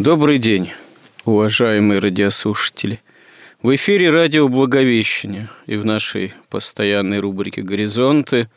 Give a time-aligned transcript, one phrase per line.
[0.00, 0.70] Добрый день,
[1.26, 3.02] уважаемые радиослушатели.
[3.60, 8.48] В эфире радио «Благовещение» и в нашей постоянной рубрике «Горизонты»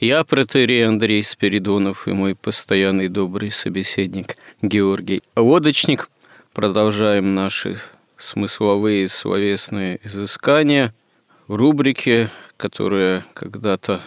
[0.00, 6.08] я, протерей Андрей Спиридонов и мой постоянный добрый собеседник Георгий Лодочник.
[6.54, 7.76] Продолжаем наши
[8.16, 10.94] смысловые словесные изыскания
[11.46, 14.00] в рубрике, которая когда-то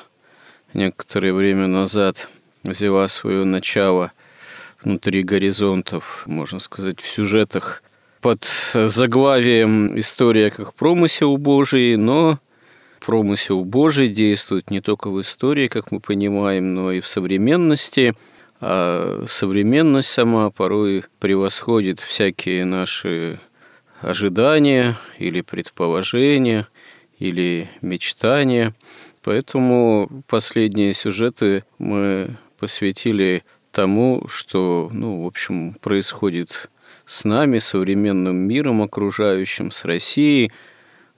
[0.73, 2.27] некоторое время назад
[2.63, 4.11] взяла свое начало–
[4.83, 7.83] внутри горизонтов, можно сказать, в сюжетах
[8.21, 12.39] под заглавием «История как промысел Божий», но
[13.05, 18.13] промысел Божий действует не только в истории, как мы понимаем, но и в современности,
[18.61, 23.39] а современность сама порой превосходит всякие наши
[24.01, 26.67] ожидания или предположения,
[27.19, 28.73] или мечтания.
[29.23, 36.69] Поэтому последние сюжеты мы посвятили тому, что, ну, в общем, происходит
[37.05, 40.51] с нами, современным миром окружающим, с Россией,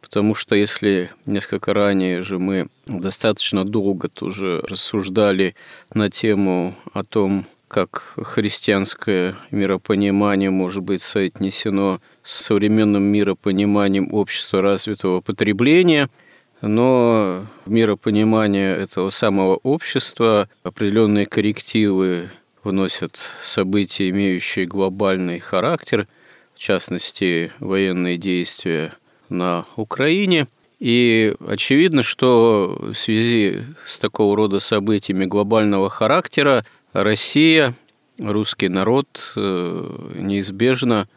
[0.02, 5.55] потому что если несколько ранее же мы достаточно долго тоже рассуждали
[5.94, 15.22] на тему о том, как христианское миропонимание может быть соотнесено с современным миропониманием общества развитого
[15.22, 16.09] потребления–
[16.61, 22.29] но миропонимание этого самого общества, определенные коррективы
[22.63, 26.07] вносят события, имеющие глобальный характер,
[26.55, 28.94] в частности, военные действия
[29.29, 30.47] на Украине.
[30.79, 37.73] И очевидно, что в связи с такого рода событиями глобального характера Россия,
[38.17, 41.07] русский народ э, неизбежно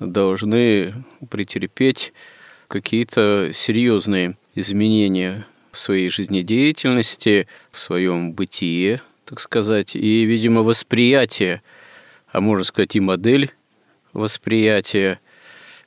[0.00, 2.12] должны претерпеть
[2.68, 11.62] какие-то серьезные изменения в своей жизнедеятельности, в своем бытие, так сказать, и, видимо, восприятие,
[12.30, 13.52] а можно сказать и модель
[14.12, 15.20] восприятия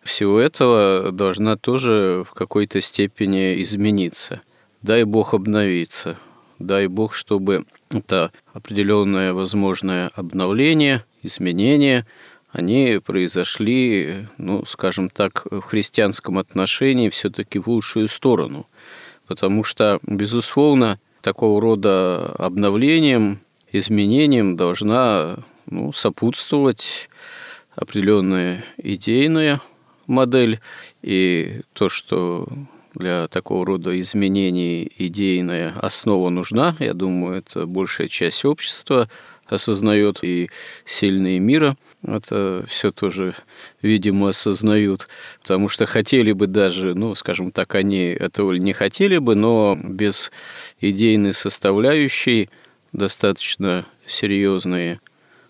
[0.03, 4.42] всего этого должна тоже в какой-то степени измениться.
[4.81, 6.18] Дай Бог обновиться.
[6.59, 12.08] Дай Бог, чтобы это определенное возможное обновление, изменение,
[12.52, 18.66] они произошли, ну, скажем так, в христианском отношении все-таки в лучшую сторону.
[19.28, 23.40] Потому что, безусловно, такого рода обновлением,
[23.72, 27.10] изменением должна ну, сопутствовать
[27.76, 29.60] определенная идейная
[30.08, 30.60] модель.
[31.02, 32.48] И то, что
[32.96, 39.10] для такого рода изменений идейная основа нужна, я думаю, это большая часть общества
[39.46, 40.50] осознает и
[40.86, 41.76] сильные мира–
[42.07, 43.35] это все тоже,
[43.81, 45.07] видимо, осознают,
[45.41, 50.31] потому что хотели бы даже, ну, скажем так, они этого не хотели бы, но без
[50.79, 52.50] идейной составляющей
[52.94, 55.00] достаточно серьезные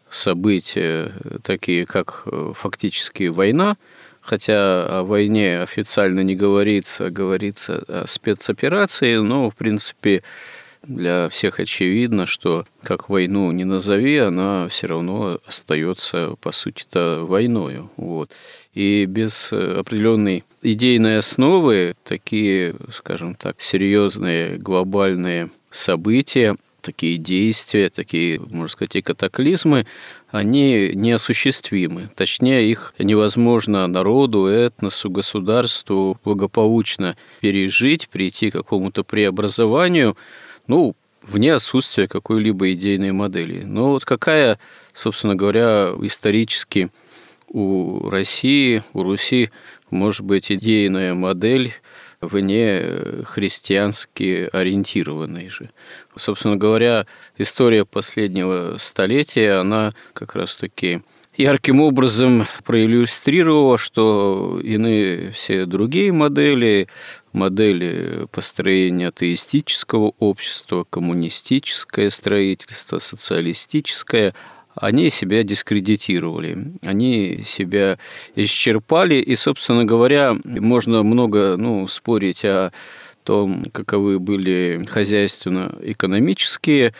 [0.10, 1.14] события,
[1.44, 3.78] такие как э, фактически война,
[4.22, 10.24] хотя о войне официально не говорится, говорится о спецоперации, но, в принципе,
[10.84, 17.90] для всех очевидно, что как войну не назови, она все равно остается, по сути-то, войною.
[17.98, 18.32] Вот.
[18.74, 26.56] И без определенной идейной основы такие, скажем так, серьезные глобальные события,
[26.88, 29.86] такие действия, такие, можно сказать, и катаклизмы,
[30.30, 32.10] они неосуществимы.
[32.16, 40.16] Точнее, их невозможно народу, этносу, государству благополучно пережить, прийти к какому-то преобразованию,
[40.68, 43.64] ну, вне отсутствия какой-либо идейной модели.
[43.64, 44.60] Но вот какая,
[44.94, 46.90] собственно говоря, исторически
[47.50, 49.52] у России, у Руси
[49.90, 51.74] может быть идейная модель
[52.20, 55.70] вне христиански ориентированной же.
[56.16, 57.06] Собственно говоря,
[57.38, 61.04] история последнего столетия, она как раз-таки
[61.38, 66.88] ярким образом проиллюстрировала, что иные все другие модели,
[67.32, 74.34] модели построения атеистического общества, коммунистическое строительство, социалистическое,
[74.76, 77.98] они себя дискредитировали, они себя
[78.36, 82.72] исчерпали, и, собственно говоря, можно много ну, спорить о
[83.24, 86.94] том, каковы были хозяйственно-экономические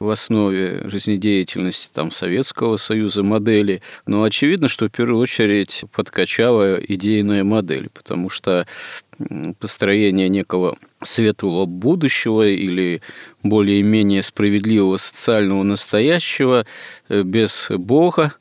[0.00, 3.82] в основе жизнедеятельности там, Советского Союза модели.
[4.06, 8.66] Но очевидно, что в первую очередь подкачала идейная модель, потому что
[9.58, 13.02] построение некого светлого будущего или
[13.42, 16.64] более-менее справедливого социального настоящего
[17.10, 18.32] э, без Бога,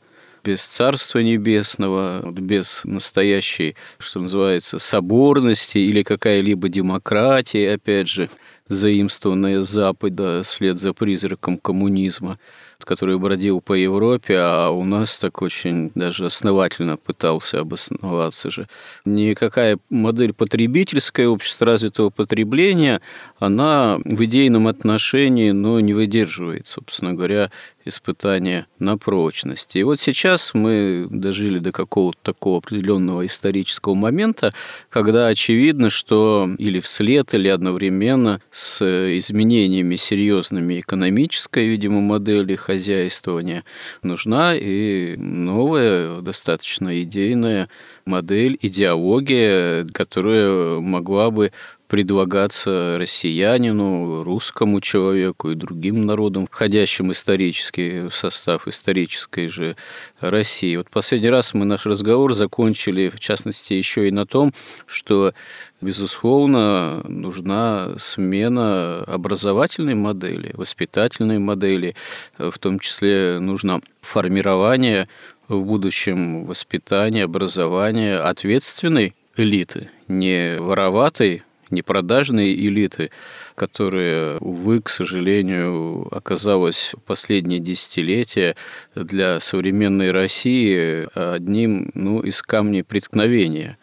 [0.44, 8.30] без Царства Небесного, без настоящей, что называется, соборности или какая-либо демократия, опять же,
[8.70, 12.38] заимствованная с Запада вслед за призраком коммунизма
[12.86, 18.68] который бродил по Европе, а у нас так очень даже основательно пытался обосноваться же.
[19.06, 23.02] Никакая модель потребительская, общество развитого потребления,
[23.38, 27.52] она в идейном отношении, но не выдерживает, собственно говоря,
[27.90, 29.76] испытания на прочность.
[29.76, 34.54] И вот сейчас мы дожили до какого-то такого определенного исторического момента,
[34.90, 38.82] когда очевидно, что или вслед, или одновременно с
[39.18, 43.64] изменениями серьезными экономической, видимо, модели хозяйствования
[44.04, 47.70] нужна и новая, достаточно идейная
[48.06, 51.52] модель, идеология, которая могла бы
[51.90, 59.76] предлагаться россиянину, русскому человеку и другим народам, входящим исторически в состав исторической же
[60.20, 60.76] России.
[60.76, 64.54] Вот последний раз мы наш разговор закончили, в частности, еще и на том,
[64.86, 65.34] что,
[65.82, 71.96] безусловно, нужна смена образовательной модели, воспитательной модели,
[72.38, 75.10] в том числе нужно формирование
[75.48, 81.42] в будущем воспитания, образования ответственной элиты, не вороватой
[81.72, 83.12] непродажные элиты,
[83.56, 88.56] которые, увы, к сожалению, оказалось в последние десятилетия
[88.96, 93.78] для современной России одним ну, из камней преткновения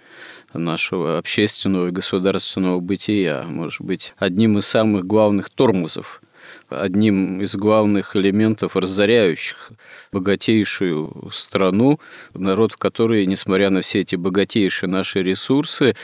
[0.54, 6.20] нашего общественного и государственного бытия, может быть, одним из самых главных тормозов
[6.68, 9.70] одним из главных элементов, разоряющих
[10.12, 12.00] богатейшую страну,
[12.34, 15.94] народ, в который, несмотря на все эти богатейшие наши ресурсы,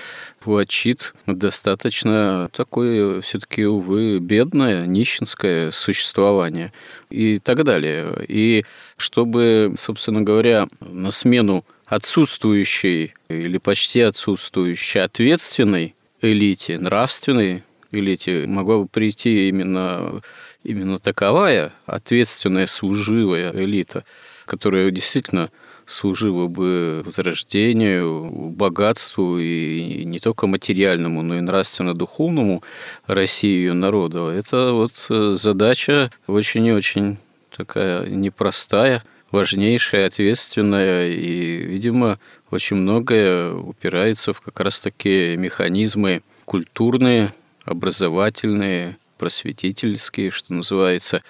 [0.44, 6.72] влачит достаточно такое все-таки, увы, бедное, нищенское существование
[7.10, 8.24] и так далее.
[8.28, 8.64] И
[8.96, 18.86] чтобы, собственно говоря, на смену отсутствующей или почти отсутствующей ответственной элите, нравственной элите могла бы
[18.86, 20.22] прийти именно,
[20.64, 24.04] именно таковая ответственная, служивая элита,
[24.44, 25.50] которая действительно
[25.86, 32.62] служила бы возрождению, богатству и не только материальному, но и нравственно-духовному
[33.06, 34.28] России и ее народа.
[34.28, 37.18] Это вот э, задача очень и очень
[37.54, 42.18] такая непростая, важнейшая, ответственная, и, видимо,
[42.50, 47.32] очень многое упирается в как раз-таки механизмы культурные,
[47.64, 51.22] образовательные, просветительские, что называется.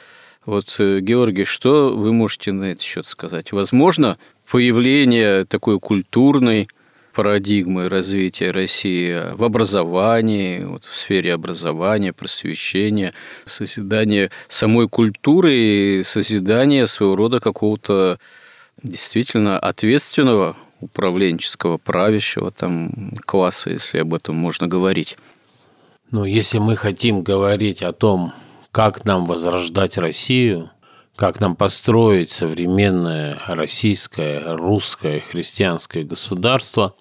[0.47, 3.53] Вот, э, Георгий, что вы можете на этот счет сказать?
[3.53, 4.17] Возможно,
[4.51, 6.69] появление такой культурной
[7.13, 13.13] парадигмы развития России в образовании, вот в сфере образования, просвещения,
[13.45, 18.19] созидания самой культуры и созидания своего рода какого-то
[18.83, 25.19] действительно ответственного управленческого, правящего там класса, если об этом можно говорить.
[26.13, 28.35] Но если мы хотим говорить о том,
[28.71, 30.71] как нам возрождать Россию,
[31.17, 36.95] как нам построить современное российское, русское, христианское государство,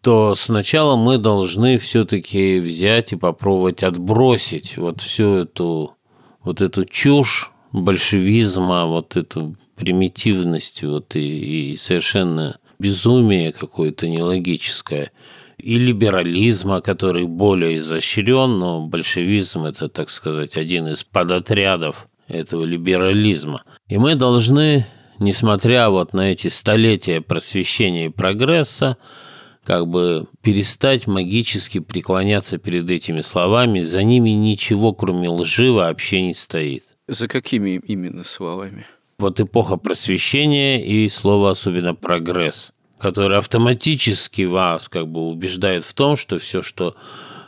[0.00, 5.96] то сначала мы должны все-таки взять и попробовать отбросить вот всю эту,
[6.42, 15.12] вот эту чушь большевизма, вот эту примитивность вот и, и совершенно безумие какое-то нелогическое–
[15.60, 23.62] и либерализма, который более изощрен, но большевизм– это, так сказать, один из подотрядов этого либерализма.
[23.88, 24.86] И мы должны,
[25.18, 28.96] несмотря вот на эти столетия просвещения и прогресса,
[29.64, 33.82] как бы перестать магически преклоняться перед этими словами.
[33.82, 36.84] За ними ничего, кроме лжи, вообще не стоит.
[37.06, 38.86] За какими именно словами?
[39.18, 46.16] Вот эпоха просвещения и слово особенно прогресс– который автоматически вас как бы убеждает в том,
[46.16, 46.94] что все, что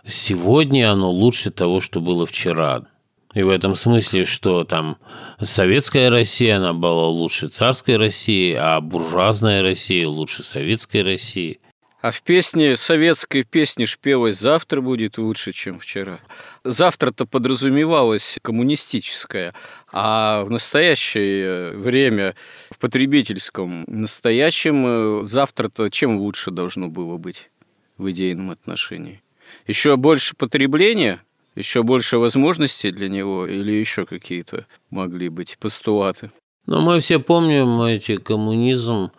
[0.07, 2.87] сегодня, оно лучше того, что было вчера.
[3.35, 4.99] И в этом смысле, что там
[5.41, 11.61] советская Россия, она была лучше царской России, а буржуазная Россия лучше советской России.
[12.03, 16.19] А в песне, советской песне шпелось «Завтра будет лучше, чем вчера».
[16.65, 19.55] Завтра-то подразумевалось коммунистическое,
[19.93, 22.35] а в настоящее время,
[22.71, 27.51] в потребительском настоящем, завтра-то чем лучше должно было быть
[27.99, 29.23] в идейном отношении?
[29.69, 31.23] Еще больше потребления,
[31.55, 36.33] еще больше возможностей для него или еще какие-то могли быть постулаты?
[36.67, 39.13] Но мы все помним эти коммунизм,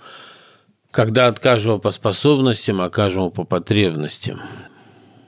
[0.94, 4.42] когда от каждого по способностям, а каждому по потребностям.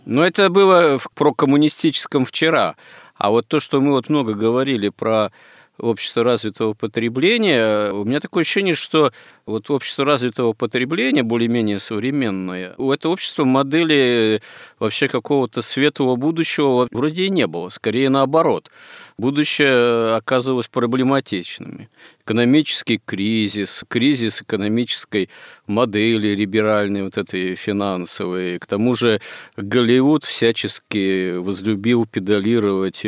[0.05, 2.75] Но это было в прокоммунистическом вчера.
[3.15, 5.31] А вот то, что мы вот много говорили про
[5.79, 9.11] общество развитого потребления, у меня такое ощущение, что
[9.45, 14.41] вот общество развитого потребления, более-менее современное, у этого общества модели
[14.79, 18.69] вообще какого-то светлого будущего вроде и не было, скорее наоборот.
[19.17, 21.89] Будущее оказывалось проблематичными.
[22.25, 25.29] Экономический кризис, кризис экономической
[25.67, 28.59] модели либеральной, вот этой финансовой.
[28.59, 29.19] К тому же
[29.57, 33.03] Голливуд всячески возлюбил педалировать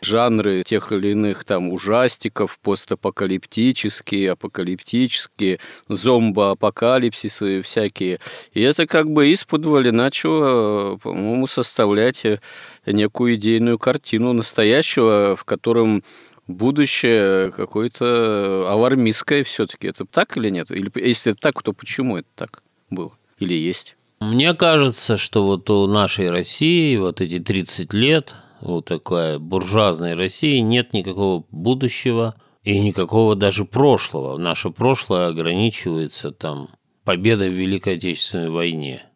[0.00, 8.20] жанры тех или иных там ужастиков, постапокалиптические, апокалиптические, зомбоапокалипсисы всякие.
[8.52, 9.58] И это как бы из-под
[9.92, 12.24] начало, по-моему, составлять
[12.86, 16.02] некую идейную картину настоящего, в котором
[16.48, 19.86] будущее какое-то авармистское все-таки.
[19.86, 20.70] Это так или нет?
[20.70, 23.12] Или если это так, то почему это так было?
[23.38, 23.96] Или есть?
[24.20, 30.58] Мне кажется, что вот у нашей России вот эти 30 лет, вот такая буржуазной России,
[30.58, 32.34] нет никакого будущего–
[32.68, 34.36] и никакого даже прошлого.
[34.36, 36.68] Наше прошлое ограничивается там
[37.02, 39.07] победой в Великой Отечественной войне.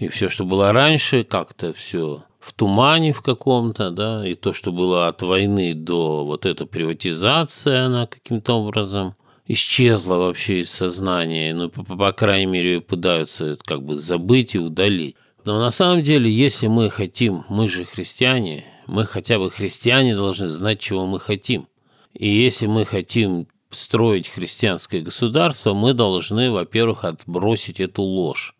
[0.00, 4.72] И все, что было раньше, как-то все в тумане в каком-то, да, и то, что
[4.72, 9.14] было от войны до вот этой приватизации, она каким-то образом
[9.46, 15.16] исчезла вообще из сознания, ну, по, по крайней мере, пытаются как бы забыть и удалить.
[15.44, 20.48] Но на самом деле, если мы хотим, мы же христиане, мы хотя бы христиане должны
[20.48, 21.68] знать, чего мы хотим.
[22.14, 28.54] И если мы хотим строить христианское государство, мы должны, во-первых, отбросить эту ложь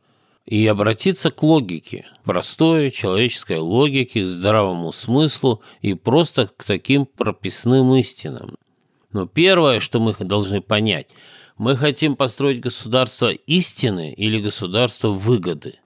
[0.50, 8.56] и обратиться к логике, простой человеческой логике, здравому смыслу и просто к таким прописным истинам.
[9.12, 11.06] Но первое, что мы должны понять,
[11.56, 15.78] мы хотим построить государство истины или государство выгоды.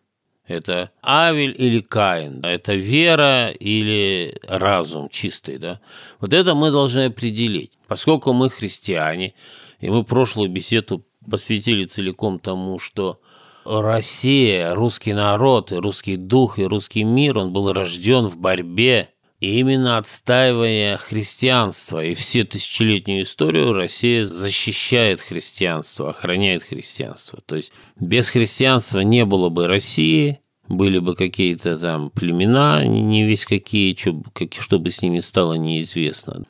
[0.46, 5.80] Это Авель или Каин, это вера или разум чистый, да?
[6.20, 7.72] Вот это мы должны определить.
[7.86, 9.34] Поскольку мы христиане,
[9.80, 13.20] и мы прошлую беседу посвятили целиком тому, что
[13.64, 19.58] Россия, русский народ, и русский дух, и русский мир, он был рожден в борьбе и
[19.60, 22.04] именно отстаивая христианство.
[22.04, 27.40] И все тысячелетнюю историю Россия защищает христианство, охраняет христианство.
[27.44, 33.44] То есть без христианства не было бы России, были бы какие-то там племена, не весь
[33.44, 36.44] какие, что бы с ними стало неизвестно.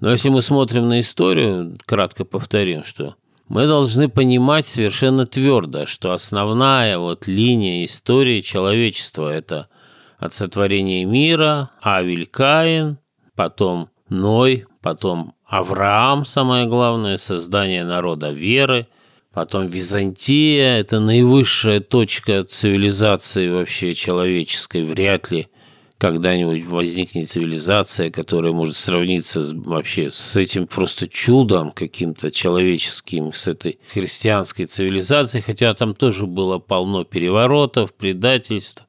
[0.00, 3.16] Но если мы смотрим на историю, кратко повторим, что
[3.50, 9.66] мы должны понимать совершенно твердо, что основная вот линия истории человечества– это
[10.18, 12.98] от сотворения мира, Авель Каин,
[13.34, 18.86] потом Ной, потом Авраам, самое главное, создание народа веры–
[19.32, 24.82] Потом Византия– это наивысшая точка цивилизации вообще человеческой.
[24.82, 25.46] Вряд ли
[26.00, 33.78] когда-нибудь возникнет цивилизация, которая может сравниться вообще с этим просто чудом каким-то человеческим, с этой
[33.92, 38.86] христианской цивилизацией, хотя там тоже было полно переворотов, предательств.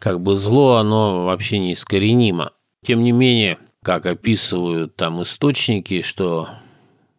[0.00, 2.50] Как бы зло, оно вообще неискоренимо.
[2.84, 6.48] Тем не менее, как описывают там источники, что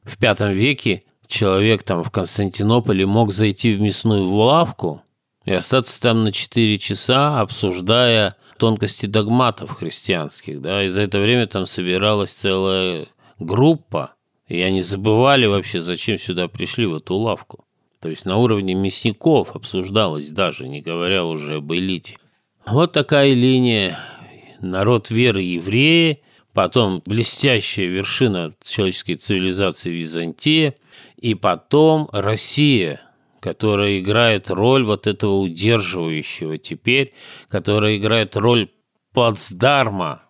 [0.04, 5.02] в V веке человек там в Константинополе мог зайти в мясную лавку
[5.46, 11.48] и остаться там на 4 часа, обсуждая тонкости догматов христианских, да, и за это время
[11.48, 13.08] там собиралась целая
[13.40, 14.14] группа,
[14.48, 17.66] и они забывали вообще, зачем сюда пришли, в эту лавку.
[18.02, 22.18] То есть на уровне мясников обсуждалось даже, не говоря уже об элите.
[22.66, 24.00] Вот такая линия.
[24.62, 26.22] Народ веры евреи,
[26.54, 30.76] потом блестящая вершина человеческой цивилизации Византия–
[31.20, 33.02] и потом Россия,
[33.40, 37.14] которая играет роль вот этого удерживающего теперь,
[37.50, 38.70] которая играет роль
[39.14, 40.24] плацдарма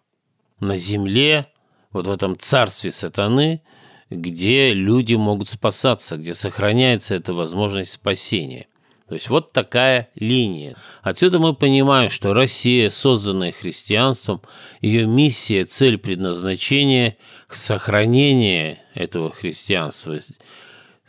[0.60, 1.48] на земле,
[1.92, 3.62] вот в этом царстве сатаны,
[4.10, 8.68] где люди могут спасаться, где сохраняется эта возможность спасения.
[9.08, 10.76] То есть вот такая линия.
[11.02, 14.42] Отсюда мы понимаем, что Россия, созданная христианством,
[14.82, 17.18] ее миссия, цель предназначения–
[17.56, 20.18] сохранение этого христианства,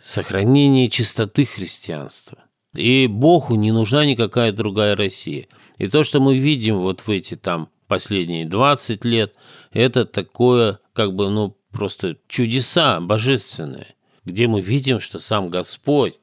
[0.01, 2.39] сохранение чистоты христианства.
[2.75, 5.49] И Богу не нужна никакая другая Россия.
[5.77, 9.35] И то, что мы видим вот в эти там последние 20 лет,
[9.73, 16.15] это такое, как бы, ну, просто чудеса божественные, где мы видим, что сам Господь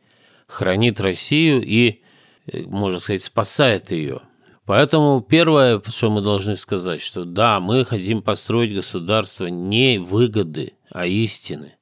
[0.48, 2.02] хранит Россию и,
[2.46, 4.22] э, можно сказать, спасает ее.
[4.66, 11.06] Поэтому первое, что мы должны сказать, что да, мы хотим построить государство не выгоды, а
[11.06, 11.77] истины.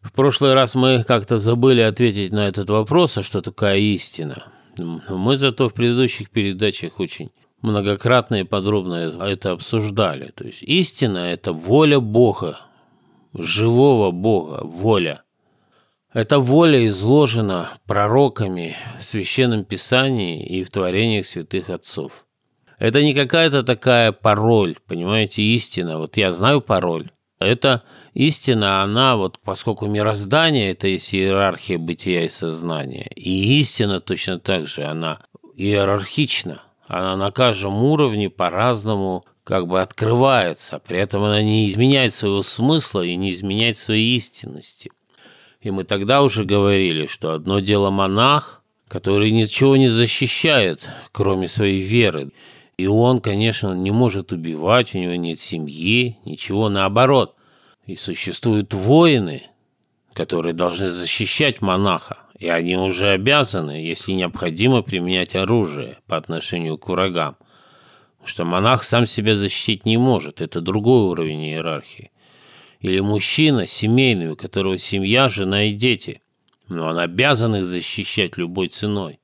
[0.00, 4.52] В прошлый раз мы как-то забыли ответить на этот вопрос, а что такое истина.
[4.78, 7.30] Мы зато в предыдущих передачах очень
[7.62, 10.32] многократно и подробно это обсуждали.
[10.36, 12.60] То есть истина– это воля Бога,
[13.34, 15.24] живого Бога, воля.
[16.12, 22.24] Эта воля изложена пророками в Священном Писании и в творениях святых отцов.
[22.78, 25.98] Это не какая-то такая пароль, понимаете, истина.
[25.98, 27.10] Вот я знаю пароль.
[27.40, 27.82] Это
[28.14, 34.66] истина, она вот, поскольку мироздание– это есть иерархия бытия и сознания, и истина точно так
[34.66, 35.18] же, она
[35.56, 36.62] иерархична.
[36.86, 43.02] Она на каждом уровне по-разному как бы открывается, при этом она не изменяет своего смысла
[43.02, 44.90] и не изменяет своей истинности.
[45.60, 51.80] И мы тогда уже говорили, что одно дело монах, который ничего не защищает, кроме своей
[51.80, 52.30] веры.
[52.76, 57.34] И он, конечно, не может убивать, у него нет семьи, ничего, наоборот.
[57.88, 59.42] И существуют воины,
[60.12, 66.88] которые должны защищать монаха, и они уже обязаны, если необходимо, применять оружие по отношению к
[66.88, 67.36] врагам–
[68.28, 72.10] что монах сам себя защитить не может, это другой уровень иерархии.
[72.80, 76.22] Или мужчина семейный, у которого семья, жена и дети,
[76.68, 79.18] но он обязан их защищать любой ценой.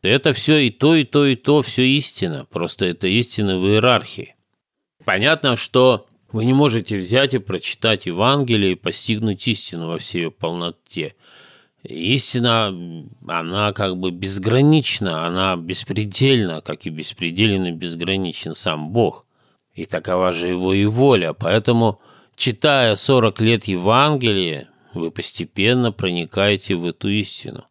[0.00, 4.36] Это все и то, и то, и то, все истина, просто это истина в иерархии.
[5.04, 10.30] Понятно, что вы не можете взять и прочитать Евангелие и постигнуть истину во всей ее
[10.30, 11.14] полноте–
[11.84, 12.74] Истина,
[13.28, 19.26] она как бы безгранична, она беспредельна, как и беспределен и безграничен сам Бог.
[19.74, 21.34] И такова же его и воля.
[21.34, 22.00] Поэтому,
[22.36, 27.66] читая 40 лет Евангелия, вы постепенно проникаете в эту истину.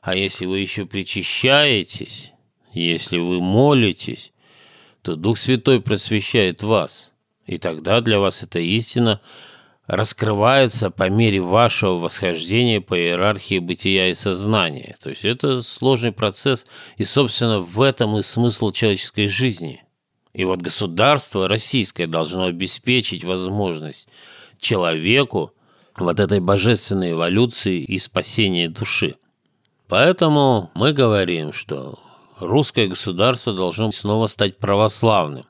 [0.00, 2.32] А если вы еще причащаетесь,
[2.72, 4.32] если вы молитесь,
[5.02, 7.12] то Дух Святой просвещает вас.
[7.46, 9.20] И тогда для вас эта истина–
[9.86, 14.96] раскрывается по мере вашего восхождения по иерархии бытия и сознания.
[15.00, 19.82] То есть это сложный процесс, и, собственно, в этом и смысл человеческой жизни.
[20.32, 24.08] И вот государство российское должно обеспечить возможность
[24.58, 25.52] человеку
[25.96, 29.14] вот этой божественной эволюции и спасения души.
[29.88, 31.98] Поэтому мы говорим, что
[32.38, 35.46] русское государство должно снова стать православным.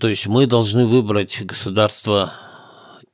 [0.00, 2.32] То есть мы должны выбрать государство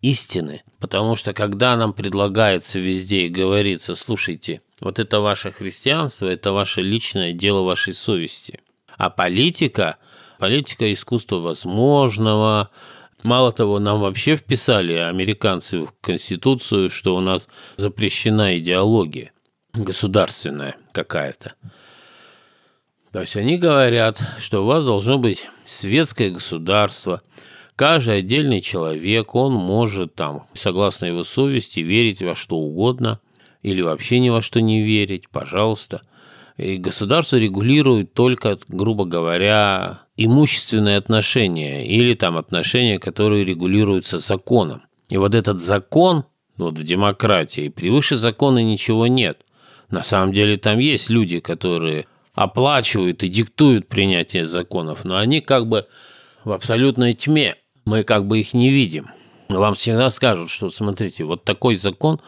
[0.02, 6.52] истины, потому что когда нам предлагается везде и говорится, слушайте, вот это ваше христианство, это
[6.52, 8.60] ваше личное дело вашей совести,
[8.96, 9.96] а политика,
[10.38, 12.70] политика искусства возможного,
[13.22, 19.32] Мало того, нам вообще вписали американцы в Конституцию, что у нас запрещена идеология
[19.72, 21.54] государственная какая-то.
[23.16, 27.22] То есть они говорят, что у вас должно быть светское государство–
[27.74, 33.20] Каждый отдельный человек, он может там, согласно его совести, верить во что угодно
[33.62, 36.00] или вообще ни во что не верить, пожалуйста.
[36.56, 44.82] И государство регулирует только, грубо говоря, имущественные отношения или там отношения, которые регулируются законом.
[45.10, 46.24] И вот этот закон,
[46.56, 49.42] вот в демократии, превыше закона ничего нет.
[49.90, 55.66] На самом деле там есть люди, которые оплачивают и диктуют принятие законов, но они как
[55.66, 55.88] бы
[56.44, 59.08] в абсолютной тьме мы как бы их не видим.
[59.48, 62.20] Вам всегда скажут, что смотрите, вот такой закон,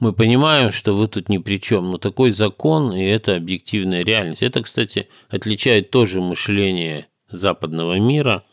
[0.00, 4.42] мы понимаем, что вы тут ни при чем, но такой закон, и это объективная реальность.
[4.42, 8.44] Это, кстати, отличает тоже мышление западного мира.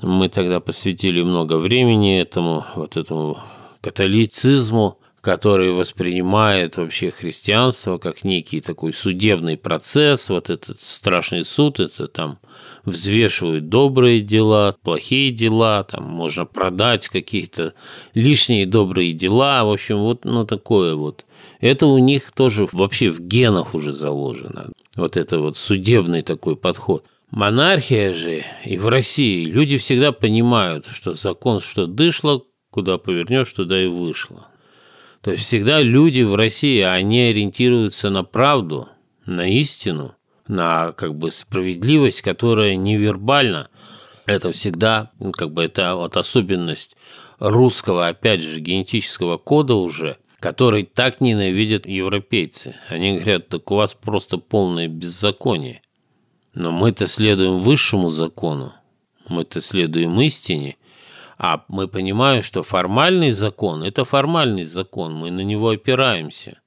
[0.00, 3.38] Мы тогда посвятили много времени этому, вот этому
[3.82, 12.08] католицизму, который воспринимает вообще христианство как некий такой судебный процесс, вот этот страшный суд, это
[12.08, 12.38] там
[12.84, 17.74] взвешивают добрые дела, плохие дела, там можно продать какие-то
[18.14, 21.26] лишние добрые дела, в общем, вот ну, такое вот.
[21.60, 27.04] Это у них тоже вообще в генах уже заложено, вот это вот судебный такой подход.
[27.30, 33.80] Монархия же и в России люди всегда понимают, что закон что дышло, куда повернешь, туда
[33.80, 34.49] и вышло.
[35.22, 38.88] То есть всегда люди в России, они ориентируются на правду,
[39.26, 40.14] на истину,
[40.48, 43.68] на как бы справедливость, которая невербальна.
[44.26, 46.96] Это всегда, ну, как бы это вот особенность
[47.38, 52.76] русского, опять же, генетического кода уже, который так ненавидят европейцы.
[52.88, 55.82] Они говорят, так у вас просто полное беззаконие.
[56.54, 58.72] Но мы-то следуем высшему закону,
[59.28, 60.76] мы-то следуем истине,
[61.42, 66.60] а мы понимаем, что формальный закон– это формальный закон, мы на него опираемся.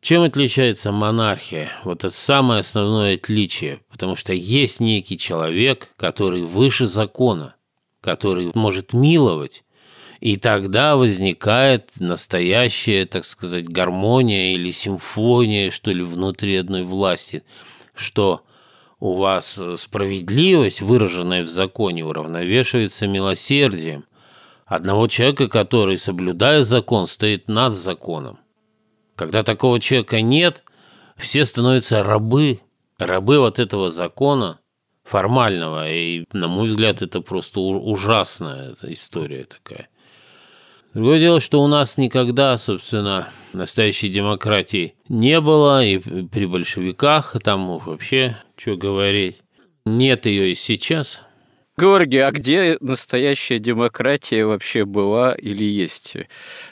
[0.00, 1.70] Чем отличается монархия?
[1.84, 7.54] Вот это самое основное отличие, потому что есть некий человек, который выше закона,
[8.00, 9.62] который может миловать,
[10.18, 17.44] и тогда возникает настоящая, так сказать, гармония или симфония, что ли, внутри одной власти,
[17.94, 18.42] что
[19.00, 24.04] у вас справедливость, выраженная в законе, уравновешивается милосердием
[24.66, 28.38] одного человека, который, соблюдая закон, стоит над законом.
[29.16, 30.64] Когда такого человека нет,
[31.16, 32.60] все становятся рабы,
[32.98, 34.60] рабы вот этого закона
[35.02, 35.90] формального.
[35.90, 39.89] И, на мой взгляд, это просто ужасная история такая.
[40.92, 47.78] Другое дело, что у нас никогда, собственно, настоящей демократии не было, и при большевиках там
[47.78, 49.38] вообще, что говорить,
[49.84, 51.20] нет ее и сейчас.
[51.78, 56.16] Георгий, а где настоящая демократия вообще была или есть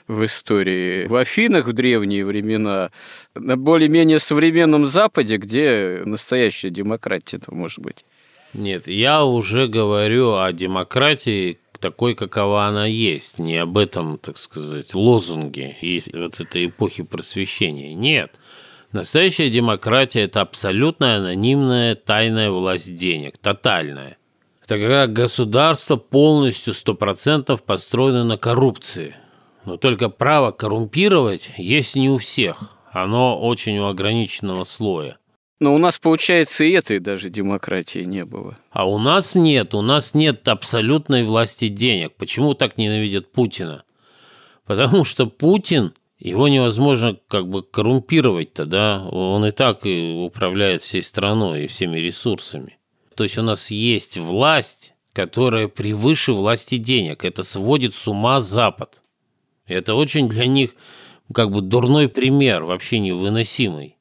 [0.06, 1.06] в истории?
[1.06, 2.90] В Афинах в древние времена,
[3.34, 8.04] на более-менее современном Западе, где настоящая демократия-то может быть?
[8.52, 14.94] Нет, я уже говорю о демократии, такой, какова она есть, не об этом, так сказать,
[14.94, 17.94] лозунге и вот этой эпохи просвещения.
[17.94, 18.32] Нет.
[18.92, 24.16] Настоящая демократия– это абсолютная анонимная тайная власть денег, тотальная.
[24.64, 29.14] Это когда государство полностью, сто процентов построено на коррупции.
[29.64, 32.74] Но только право коррумпировать есть не у всех.
[32.90, 35.17] Оно очень у ограниченного слоя.
[35.60, 38.56] Но у нас, получается, и этой даже демократии не было.
[38.70, 39.74] А у нас нет.
[39.74, 42.14] У нас нет абсолютной власти денег.
[42.14, 43.82] Почему так ненавидят Путина?
[44.66, 49.04] Потому что Путин, его невозможно как бы коррумпировать-то, да?
[49.10, 52.78] Он и так и управляет всей страной и всеми ресурсами.
[53.16, 57.24] То есть у нас есть власть, которая превыше власти денег.
[57.24, 59.02] Это сводит с ума Запад.
[59.66, 60.70] Это очень для них
[61.34, 63.97] как бы дурной пример, вообще невыносимый.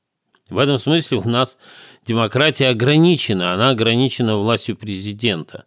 [0.50, 1.58] В этом смысле у нас
[2.06, 5.66] демократия ограничена, она ограничена властью президента.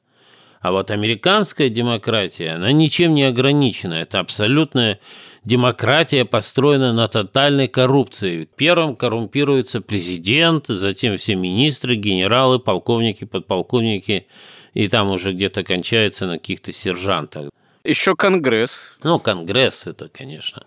[0.61, 3.95] А вот американская демократия, она ничем не ограничена.
[3.95, 5.01] Это абсолютная
[5.45, 8.49] демократия, построена на тотальной коррупции.
[8.57, 14.27] Первым коррумпируется президент, затем все министры, генералы, полковники, подполковники,
[14.75, 17.51] и там уже где-то кончается на каких-то сержантах.
[17.83, 18.79] Еще Конгресс.
[19.03, 20.65] Ну, Конгресс это, конечно.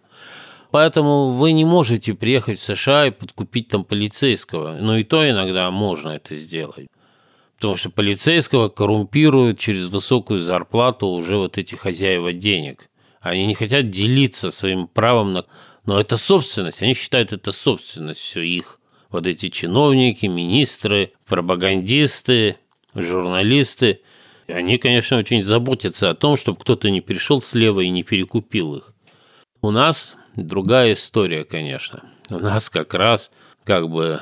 [0.74, 4.76] Поэтому вы не можете приехать в США и подкупить там полицейского.
[4.82, 6.88] Но и то иногда можно это сделать.
[7.58, 12.90] Потому что полицейского коррумпируют через высокую зарплату уже вот эти хозяева денег.
[13.22, 15.46] Они не хотят делиться своим правом на...
[15.86, 16.82] Но это собственность.
[16.82, 18.80] Они считают это собственность все их.
[19.12, 22.58] Вот эти чиновники, министры, пропагандисты,
[22.96, 24.02] журналисты.
[24.48, 28.96] Они, конечно, очень заботятся о том, чтобы кто-то не пришел слева и не перекупил их.
[29.62, 32.04] У нас другая история, конечно.
[32.30, 33.32] У нас как раз
[33.64, 34.22] как бы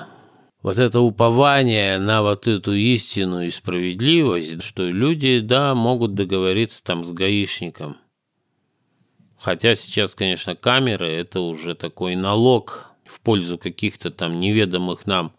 [0.61, 7.03] вот это упование на вот эту истину и справедливость, что люди, да, могут договориться там
[7.03, 7.97] с гаишником.
[9.39, 15.33] Хотя сейчас, конечно, камеры– это уже такой налог в пользу каких-то там неведомых нам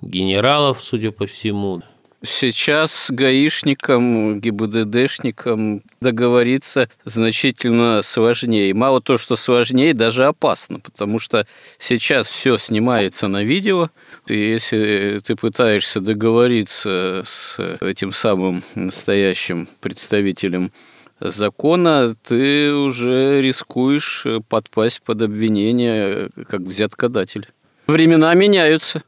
[0.00, 1.82] генералов, судя по всему.
[2.22, 8.74] Сейчас с гаишником, ГИБДДшником договориться значительно сложнее.
[8.74, 11.46] Мало то, что сложнее, даже опасно, потому что
[11.78, 13.90] сейчас все снимается на видео.
[14.26, 20.72] И если ты пытаешься договориться с этим самым настоящим представителем
[21.20, 27.46] закона, ты уже рискуешь подпасть под обвинение как взяткодатель.
[27.86, 29.02] Времена меняются.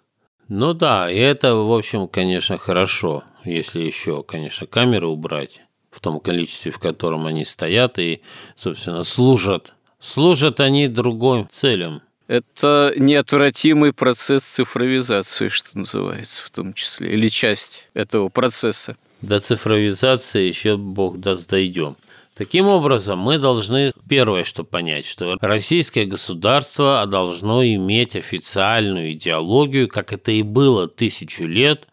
[0.50, 5.60] Ну да, и это, в общем, конечно, хорошо, если еще, конечно, камеры убрать
[5.92, 8.20] в том количестве, в котором они стоят и,
[8.56, 9.72] собственно, служат.
[10.00, 12.02] Служат они другим целям.
[12.26, 18.96] Это неотвратимый процесс цифровизации, что называется, в том числе, или часть этого процесса.
[19.22, 21.96] До цифровизации еще, бог даст, дойдем.
[22.40, 30.14] Таким образом, мы должны первое, что понять, что российское государство должно иметь официальную идеологию, как
[30.14, 31.87] это и было тысячу лет,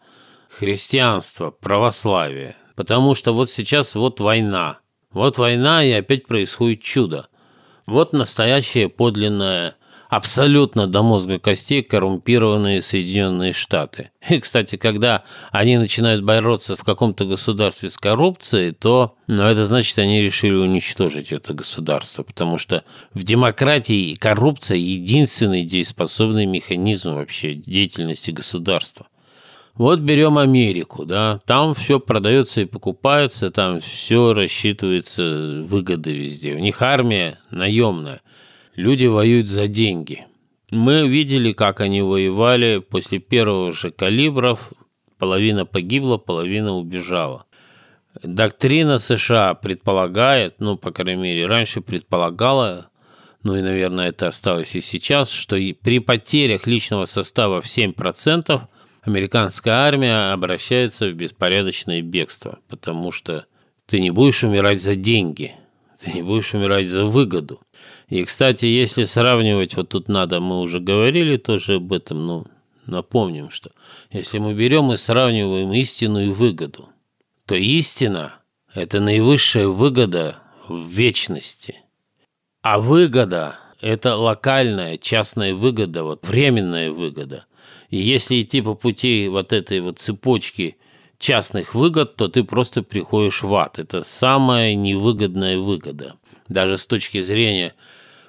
[0.48, 2.56] христианство, православие.
[2.76, 4.78] Потому что вот сейчас вот война.
[5.12, 7.28] Вот война, и опять происходит чудо.
[7.84, 9.76] Вот настоящая подлинная
[10.08, 14.10] абсолютно до мозга костей коррумпированные Соединенные Штаты.
[14.28, 19.98] И, кстати, когда они начинают бороться в каком-то государстве с коррупцией, то ну, это значит,
[19.98, 28.30] они решили уничтожить это государство, потому что в демократии коррупция– единственный дееспособный механизм вообще деятельности
[28.30, 29.06] государства.
[29.74, 36.54] Вот берем Америку, да, там все продается и покупается, там все рассчитывается выгоды везде.
[36.54, 38.20] У них армия наемная.
[38.78, 40.24] Люди воюют за деньги.
[40.70, 44.72] Мы видели, как они воевали после первого же калибров.
[45.18, 47.46] Половина погибла, половина убежала.
[48.22, 52.90] Доктрина США предполагает, ну, по крайней мере, раньше предполагала,
[53.42, 58.60] ну и, наверное, это осталось и сейчас, что и при потерях личного состава в 7%
[59.02, 63.46] американская армия обращается в беспорядочное бегство, потому что
[63.86, 65.56] ты не будешь умирать за деньги,
[66.00, 67.60] ты не будешь умирать за выгоду.
[68.08, 72.46] И, кстати, если сравнивать, вот тут надо, мы уже говорили тоже об этом, но
[72.86, 73.70] напомним, что
[74.10, 76.88] если мы берем и сравниваем истину и выгоду,
[77.46, 78.36] то истина–
[78.74, 81.82] это наивысшая выгода в вечности.
[82.62, 87.44] А выгода– это локальная, частная выгода, вот временная выгода.
[87.90, 90.78] И если идти по пути вот этой вот цепочки
[91.18, 93.78] частных выгод, то ты просто приходишь в ад.
[93.78, 96.14] Это самая невыгодная выгода.
[96.48, 97.74] Даже с точки зрения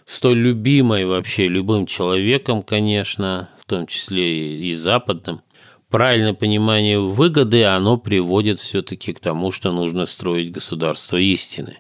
[0.10, 5.42] столь любимой вообще любым человеком, конечно, в том числе и западным,
[5.90, 11.78] правильное понимание выгоды, оно приводит все-таки к тому, что нужно строить государство истины.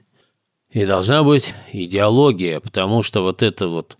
[0.71, 3.97] И должна быть идеология, потому что вот это вот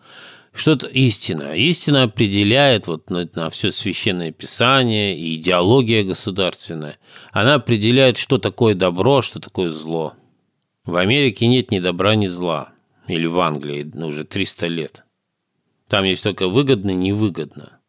[0.54, 1.56] что-то истина.
[1.56, 7.00] Истина определяет вот на, на все священное писание и идеология государственная.
[7.32, 10.14] Она определяет, что такое добро, что такое зло.
[10.86, 12.74] В Америке нет ни добра, ни зла
[13.10, 15.04] или в Англии ну, уже 300 лет.
[15.88, 17.80] Там есть только выгодно, невыгодно.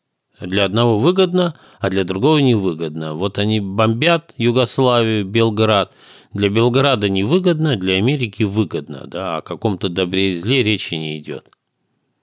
[0.40, 3.14] Для одного выгодно, а для другого невыгодно.
[3.14, 5.92] Вот они бомбят Югославию, Белград.
[6.32, 9.06] Для Белграда невыгодно, для Америки выгодно.
[9.06, 11.50] Да, о каком-то добре и зле речи не идет.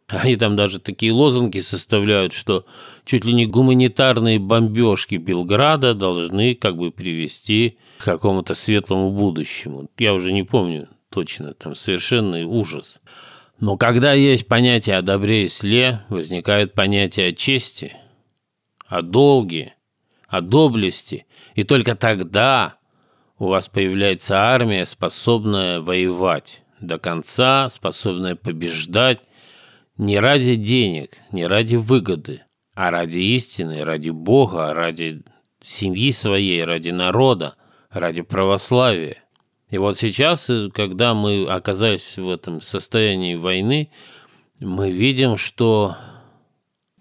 [0.07, 2.65] Они там даже такие лозунги составляют, что
[3.03, 9.89] чуть ли не гуманитарные бомбежки Белграда должны как бы привести к какому-то светлому будущему.
[9.97, 13.01] Я уже не помню, точно, там совершенный ужас.
[13.59, 17.95] Но когда есть понятие о добре и сле, возникает понятие о чести,
[18.85, 19.73] о долге,
[20.27, 22.77] о доблести, и только тогда
[23.39, 29.21] у вас появляется армия, способная воевать до конца, способная побеждать
[29.97, 32.43] не ради денег, не ради выгоды,
[32.75, 35.23] а ради истины, ради Бога, ради
[35.61, 37.55] семьи своей, ради народа,
[37.89, 39.23] ради православия.
[39.69, 43.91] И вот сейчас, э, когда мы оказались в этом состоянии войны,
[44.59, 45.97] мы видим, что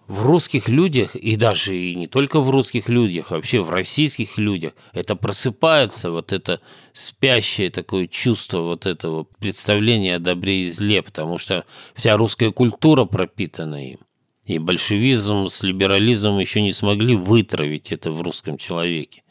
[0.09, 4.73] в русских людях, и даже и не только в русских людях, вообще в российских людях,
[4.93, 6.61] это просыпается вот это
[6.93, 13.05] спящее такое чувство вот этого представления о добре и зле, потому что вся русская культура
[13.05, 13.99] пропитана им.
[14.45, 19.23] И большевизм с либерализмом еще не смогли вытравить это в русском человеке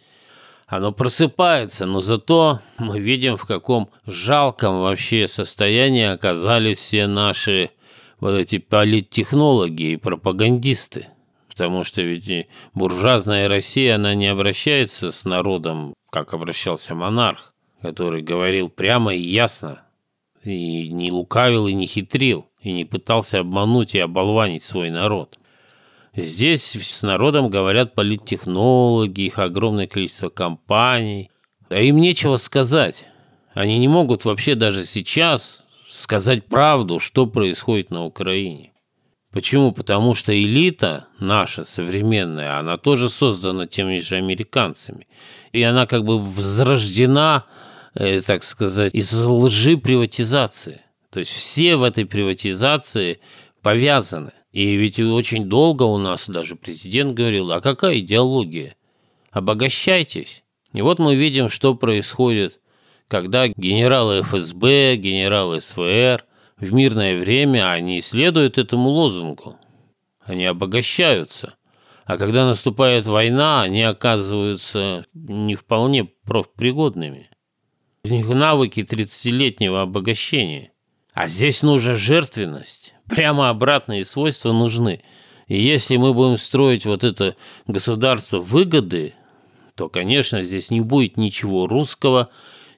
[0.75, 7.71] оно просыпается, но зато мы видим, в каком жалком вообще состоянии оказались все наши
[8.19, 11.07] вот эти политтехнологи и пропагандисты.
[11.49, 18.69] Потому что ведь буржуазная Россия, она не обращается с народом, как обращался монарх, который говорил
[18.69, 19.81] прямо и ясно,
[20.43, 25.39] и не лукавил, и не хитрил, и не пытался обмануть и оболванить свой народ–
[26.15, 31.29] Здесь с народом говорят политтехнологи, их огромное количество компаний.
[31.69, 33.05] А им нечего сказать.
[33.53, 38.71] Они не могут вообще даже сейчас сказать правду, что происходит на Украине.
[39.31, 39.73] Почему?
[39.73, 45.07] Потому что элита наша современная, она тоже создана теми же американцами.
[45.51, 47.43] И она как бы возрождена,
[47.95, 50.81] э, так сказать, из лжи приватизации.
[51.09, 53.19] То есть все в этой приватизации
[53.61, 54.31] повязаны.
[54.55, 58.77] И ведь очень долго у нас даже президент говорил, а какая идеология?
[59.29, 60.45] Обогащайтесь.
[60.71, 62.61] И вот мы видим, что происходит,
[63.09, 66.23] когда генералы ФСБ, генералы СВР
[66.55, 69.57] в мирное время, они следуют этому лозунгу.
[70.21, 71.55] Они обогащаются.
[72.05, 77.29] А когда наступает война, они оказываются не вполне профпригодными.
[78.05, 80.71] У них навыки 30-летнего обогащения.
[81.13, 85.01] А здесь нужна жертвенность прямо обратные свойства нужны.
[85.47, 87.35] И если мы будем строить вот это
[87.67, 89.13] государство выгоды,
[89.75, 92.29] то, конечно, здесь не будет ничего русского,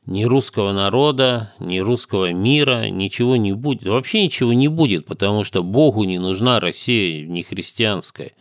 [0.06, 3.88] ни русского народа, ни русского мира, ничего не будет.
[3.88, 8.32] Вообще ничего не будет, потому что Богу не нужна Россия, не христианская.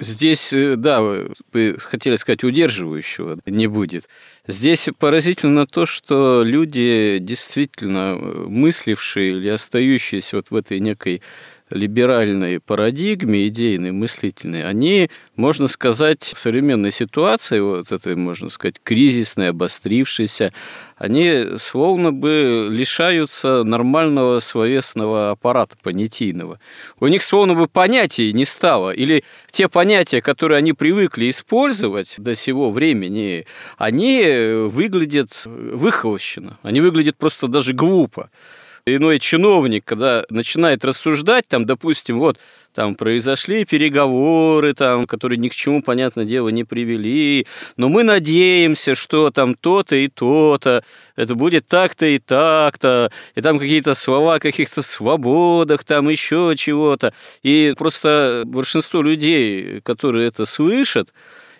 [0.00, 4.08] Здесь, э, да, вы хотели сказать, удерживающего не будет.
[4.46, 11.22] Здесь поразительно то, что люди, действительно мыслившие или остающиеся вот в этой некой
[11.74, 19.50] либеральной парадигме, идейной, мыслительной, они, можно сказать, в современной ситуации, вот этой, можно сказать, кризисной,
[19.50, 20.52] обострившейся,
[20.96, 26.60] они словно бы лишаются нормального словесного аппарата понятийного.
[27.00, 32.34] У них словно бы понятий не стало, или те понятия, которые они привыкли использовать до
[32.34, 34.22] сего времени, они
[34.70, 38.30] выглядят выхолощенно, они выглядят просто даже глупо
[38.86, 42.38] иной чиновник, когда начинает рассуждать, там, допустим, вот,
[42.74, 48.94] там произошли переговоры, там, которые ни к чему, понятное дело, не привели, но мы надеемся,
[48.94, 50.84] что там то-то и то-то,
[51.16, 57.14] это будет так-то и так-то, и там какие-то слова о каких-то свободах, там еще чего-то.
[57.42, 61.12] И просто большинство людей, которые это слышат,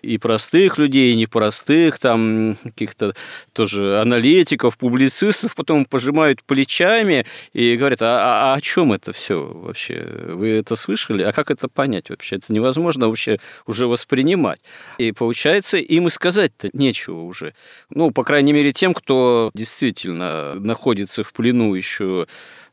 [0.05, 3.14] и простых людей, и непростых, там каких-то
[3.53, 9.43] тоже аналитиков, публицистов, потом пожимают плечами и говорят, а, а, а о чем это все
[9.43, 10.07] вообще?
[10.29, 11.23] Вы это слышали?
[11.23, 12.37] А как это понять вообще?
[12.37, 14.61] Это невозможно вообще уже воспринимать.
[14.99, 17.55] И получается, им и сказать-то нечего уже.
[17.90, 22.27] Ну, по крайней мере, тем, кто действительно находится в плену еще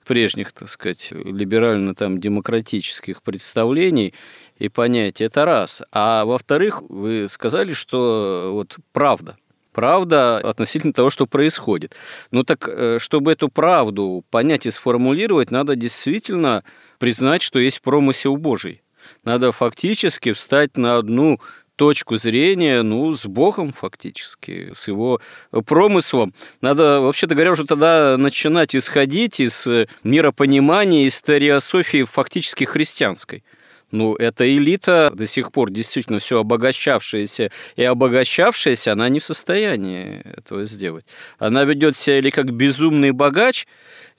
[0.05, 4.13] прежних, так сказать, либерально-там-демократических представлений
[4.61, 5.23] и понятий.
[5.23, 5.81] Это раз.
[5.91, 9.37] А во-вторых, вы сказали, что вот правда,
[9.73, 11.95] правда относительно того, что происходит.
[12.29, 16.63] Ну так, э, чтобы эту правду понять и сформулировать, надо действительно
[16.99, 18.83] признать, что есть промысел Божий.
[19.23, 21.39] Надо фактически встать на одну
[21.75, 25.19] точку зрения, ну, с Богом фактически, с его
[25.65, 26.35] промыслом.
[26.61, 29.67] Надо, вообще-то говоря, уже тогда начинать исходить из
[30.03, 33.43] миропонимания, из теориософии фактически христианской.
[33.91, 40.21] Ну, эта элита до сих пор действительно все обогащавшаяся и обогащавшаяся, она не в состоянии
[40.37, 41.05] этого сделать.
[41.37, 43.67] Она ведет себя или как безумный богач,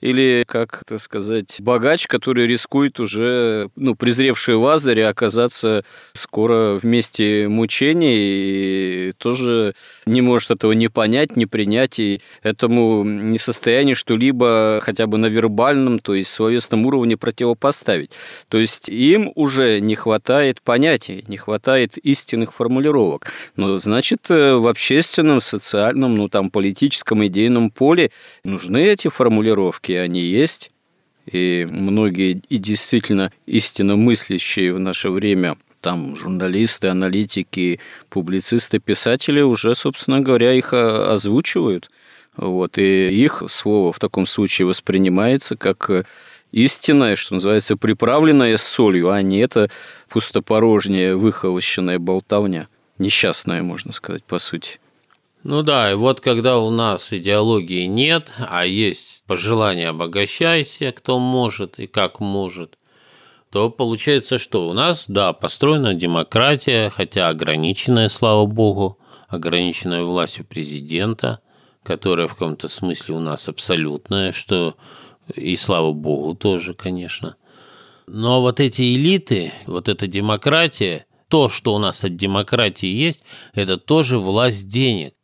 [0.03, 7.47] или, как это сказать, богач, который рискует уже, ну, презревший Лазаря, оказаться скоро в месте
[7.47, 13.93] мучений и тоже не может этого не понять, не принять, и этому не в состоянии
[13.93, 18.11] что-либо хотя бы на вербальном, то есть словесном уровне противопоставить.
[18.49, 23.31] То есть им уже не хватает понятий, не хватает истинных формулировок.
[23.55, 28.11] Но, значит, э, в общественном, социальном, ну, там, политическом, идейном поле
[28.43, 30.71] нужны эти формулировки, все они есть,
[31.31, 37.79] и многие и действительно истинно мыслящие в наше время там журналисты, аналитики,
[38.09, 41.91] публицисты, писатели уже, собственно говоря, их озвучивают.
[42.35, 46.07] Вот, и их слово в таком случае воспринимается как
[46.51, 49.69] истинное, что называется, приправленное солью, а не это
[50.09, 52.67] пустопорожняя, выхолощенная болтовня.
[52.97, 54.79] Несчастная, можно сказать, по сути.
[55.43, 61.79] Ну да, и вот когда у нас идеологии нет, а есть пожелание обогащайся, кто может
[61.79, 62.77] и как может,
[63.51, 71.41] то получается, что у нас, да, построена демократия, хотя ограниченная, слава богу, ограниченная властью президента,
[71.83, 74.75] которая в каком-то смысле у нас абсолютная, что
[75.35, 77.35] и слава богу тоже, конечно.
[78.07, 83.75] Но вот эти элиты, вот эта демократия, то, что у нас от демократии есть, это
[83.77, 85.15] тоже власть денег.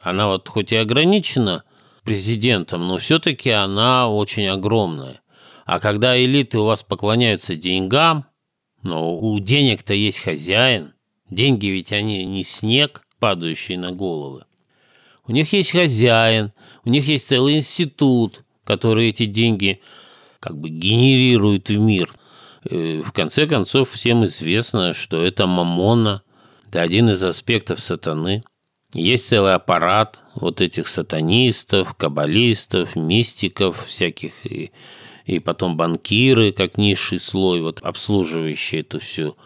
[0.00, 1.64] Она вот хоть и ограничена
[2.04, 5.20] президентом, но все-таки она очень огромная.
[5.66, 8.26] А когда элиты у вас поклоняются деньгам,
[8.82, 10.94] но у денег-то есть хозяин,
[11.28, 14.44] деньги ведь они не снег, падающий на головы.
[15.26, 16.52] У них есть хозяин,
[16.84, 19.80] у них есть целый институт, который эти деньги
[20.40, 22.10] как бы генерирует в мир.
[22.64, 26.22] Э, в конце концов, всем известно, что это мамона,
[26.66, 28.42] это один из аспектов сатаны.
[28.92, 34.72] Есть целый аппарат вот этих сатанистов, каббалистов, мистиков всяких, и,
[35.26, 39.36] и потом банкиры, как низший слой, вот обслуживающие эту всю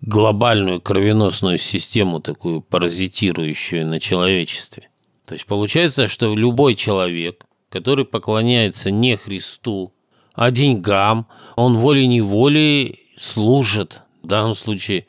[0.00, 4.88] глобальную кровеносную систему, такую паразитирующую на человечестве.
[5.24, 9.92] То есть получается, что любой человек, который поклоняется не Христу,
[10.34, 15.06] а деньгам, он волей-неволей служит, в данном случае,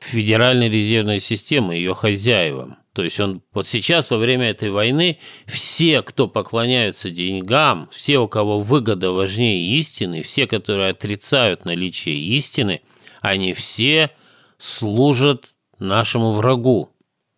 [0.00, 2.76] Федеральной резервной системы, ее хозяевам.
[2.92, 8.28] То есть он вот сейчас во время этой войны все, кто поклоняются деньгам, все, у
[8.28, 12.82] кого выгода важнее истины, все, которые отрицают наличие истины,
[13.22, 14.10] они все
[14.58, 15.46] служат
[15.78, 16.90] нашему врагу.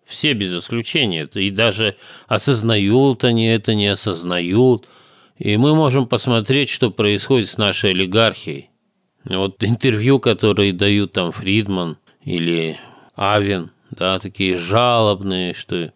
[0.04, 1.28] Все без исключения.
[1.34, 4.86] И даже осознают они это, не осознают.
[5.38, 8.70] И мы можем посмотреть, что происходит с нашей олигархией.
[9.24, 12.78] Вот интервью, которые дают там Фридман или
[13.14, 15.92] Авен, да, такие жалобные, что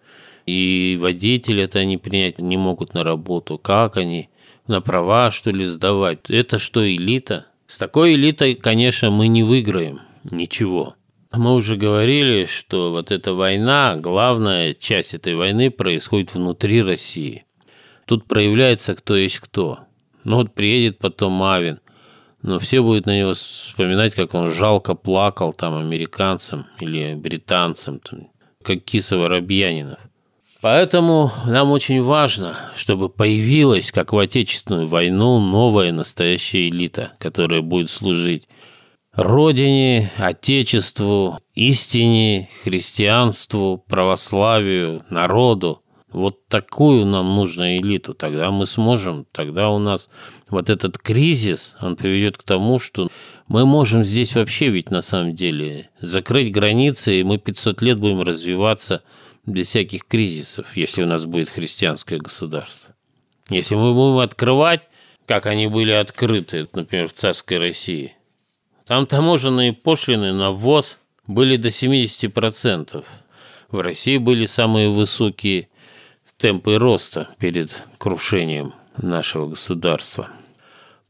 [0.46, 3.58] и водители это они принять не могут на работу.
[3.58, 4.30] Как они?
[4.66, 6.20] На права, что ли, сдавать?
[6.28, 7.46] Это что, элита?
[7.66, 10.94] С такой элитой, конечно, мы не выиграем ничего.
[11.32, 17.42] Мы уже говорили, что вот эта война, главная часть этой войны происходит внутри России.
[18.06, 19.80] Тут проявляется кто есть кто.
[20.24, 21.80] Ну вот приедет потом Мавин,
[22.48, 28.28] но все будут на него вспоминать, как он жалко плакал там американцам или британцам, там,
[28.64, 29.98] как киса Воробьянинов.
[30.62, 37.90] Поэтому нам очень важно, чтобы появилась, как в Отечественную войну, новая настоящая элита, которая будет
[37.90, 38.48] служить
[39.12, 45.82] Родине, Отечеству, истине, христианству, православию, народу.
[46.10, 48.14] Вот такую нам нужно элиту.
[48.14, 50.08] Тогда мы сможем, тогда у нас
[50.50, 53.10] вот этот кризис, он приведет к тому, что
[53.46, 58.22] мы можем здесь вообще ведь на самом деле закрыть границы, и мы 500 лет будем
[58.22, 59.02] развиваться–
[59.48, 62.94] без всяких кризисов, если у нас будет христианское государство.
[63.50, 64.82] Если мы будем открывать,
[65.26, 68.14] как они были открыты, например, в царской России,
[68.86, 73.04] там таможенные пошлины на ввоз были до 70%.
[73.70, 75.68] В России были самые высокие
[76.36, 80.28] темпы роста перед крушением нашего государства.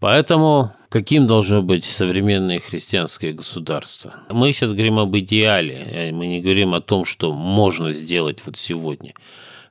[0.00, 4.14] Поэтому каким должно быть современное христианское государство?
[4.30, 8.56] Мы сейчас говорим об идеале, а мы не говорим о том, что можно сделать вот
[8.56, 9.14] сегодня.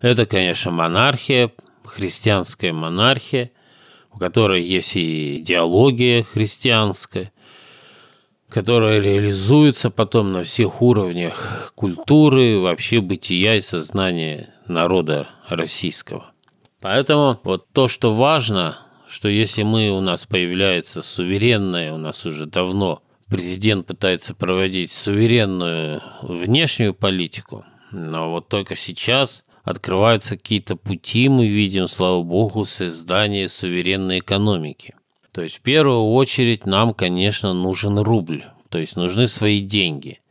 [0.01, 1.51] Это, конечно, монархия,
[1.83, 3.51] христианская монархия,
[4.13, 7.31] у которой есть и идеология христианская,
[8.49, 16.31] которая реализуется потом на всех уровнях культуры, вообще бытия и сознания народа российского.
[16.81, 22.45] Поэтому вот то, что важно, что если мы у нас появляется суверенная, у нас уже
[22.45, 31.47] давно президент пытается проводить суверенную внешнюю политику, но вот только сейчас открываются какие-то пути, мы
[31.47, 34.95] видим, слава богу, создание суверенной экономики.
[35.33, 40.21] То есть в первую очередь нам, конечно, нужен рубль, то есть нужны свои деньги.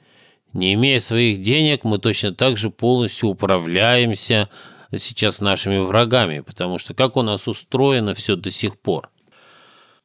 [0.53, 4.49] Не имея своих денег, мы точно так же полностью управляемся
[4.95, 9.11] сейчас нашими врагами, потому что как у нас устроено все до сих пор.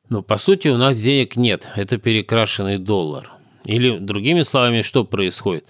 [0.09, 3.32] Но по сути у нас денег нет, это перекрашенный доллар.
[3.63, 5.65] Или другими словами, что происходит?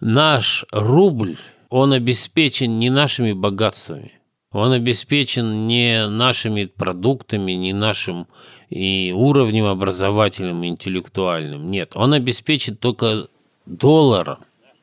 [0.00, 1.36] Наш рубль,
[1.70, 4.12] он обеспечен не нашими богатствами,
[4.50, 8.26] он обеспечен не нашими продуктами, не нашим
[8.68, 11.70] и уровнем образовательным, интеллектуальным.
[11.70, 13.28] Нет, он обеспечен только
[13.64, 14.38] долларом,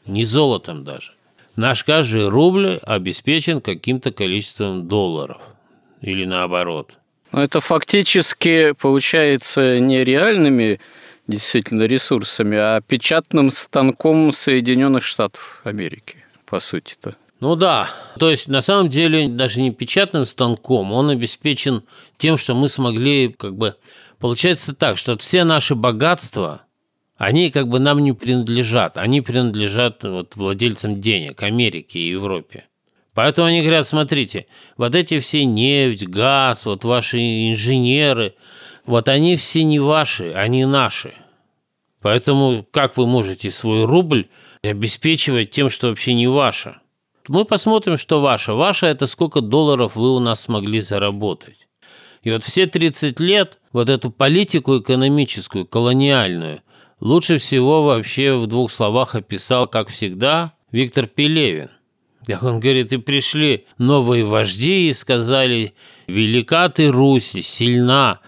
[0.05, 1.14] не золотом даже.
[1.60, 5.41] Наш каждый рубль обеспечен каким-то количеством долларов.
[5.99, 6.93] Или наоборот.
[7.34, 10.80] Но это фактически получается не реальными
[11.28, 17.18] действительно ресурсами, а печатным станком Соединенных Штатов Америки, по сути-то.
[17.41, 21.84] Ну да, то есть на самом деле даже не печатным станком, он обеспечен
[22.18, 23.76] тем, что мы смогли как бы...
[24.20, 26.62] Получается так, что все наши богатства,
[27.20, 32.64] они как бы нам не принадлежат, они принадлежат вот владельцам денег, Америке и Европе.
[33.14, 34.48] Поэтому они говорят, смотрите,
[34.78, 38.36] вот эти все нефть, газ, вот ваши инженеры,
[38.86, 41.14] вот они все не ваши, они наши.
[42.02, 44.28] Поэтому как вы можете свой рубль
[44.64, 46.78] обеспечивать тем, что вообще не ваше?
[47.28, 48.54] Мы посмотрим, что ваше.
[48.54, 51.68] Ваше– это сколько долларов вы у нас смогли заработать.
[52.24, 56.62] И вот все 30 лет вот эту политику экономическую, колониальную,
[57.00, 61.70] лучше всего вообще в двух словах описал, как всегда, Виктор Пелевин.
[62.26, 65.74] Как он говорит, и пришли новые вожди и сказали,
[66.08, 68.20] велика ты Русь, сильна,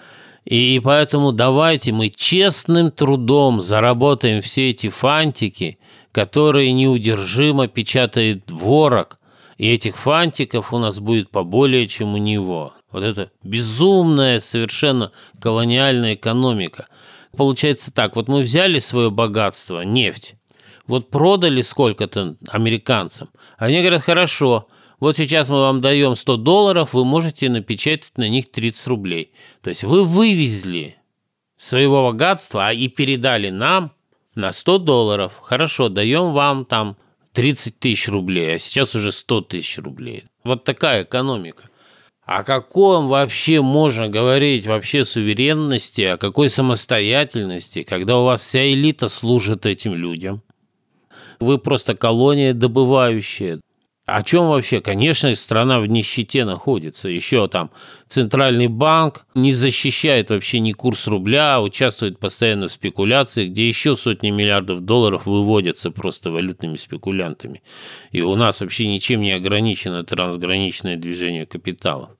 [0.45, 5.77] и поэтому давайте мы честным трудом заработаем все эти фантики,
[6.11, 9.19] которые неудержимо печатает ворог,
[9.57, 12.73] и этих фантиков у нас будет поболее, чем у него.
[12.91, 16.87] Вот это безумная совершенно колониальная экономика–
[17.35, 20.35] Получается так, вот мы взяли свое богатство, нефть,
[20.85, 23.29] вот продали сколько-то американцам.
[23.57, 24.67] Они говорят, хорошо,
[24.99, 29.33] вот сейчас мы вам даем 100 долларов, вы можете напечатать на них 30 рублей.
[29.61, 30.97] То есть вы вывезли
[31.57, 33.93] своего богатства а и передали нам
[34.35, 35.39] на 100 долларов.
[35.41, 36.97] Хорошо, даем вам там
[37.33, 40.25] 30 тысяч рублей, а сейчас уже 100 тысяч рублей.
[40.43, 41.70] Вот такая экономика.
[42.25, 49.09] О каком вообще можно говорить вообще суверенности, о какой самостоятельности, когда у вас вся элита
[49.09, 50.43] служит этим людям?
[51.41, 53.59] вы просто колония добывающая.
[54.13, 54.81] О чем вообще?
[54.81, 57.07] Конечно, страна в нищете находится.
[57.07, 57.71] Еще там
[58.09, 63.95] центральный банк не защищает вообще ни курс рубля, а участвует постоянно в спекуляции, где еще
[63.95, 67.63] сотни миллиардов долларов выводятся просто валютными спекулянтами.
[68.11, 72.17] И у нас вообще ничем не ограничено трансграничное движение капитала.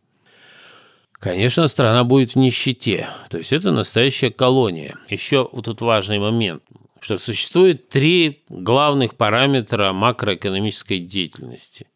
[1.19, 3.09] Конечно, страна будет в нищете.
[3.29, 4.97] То есть это настоящая колония.
[5.09, 6.63] Еще вот тут важный момент
[7.01, 11.87] что существует три главных параметра макроэкономической деятельности.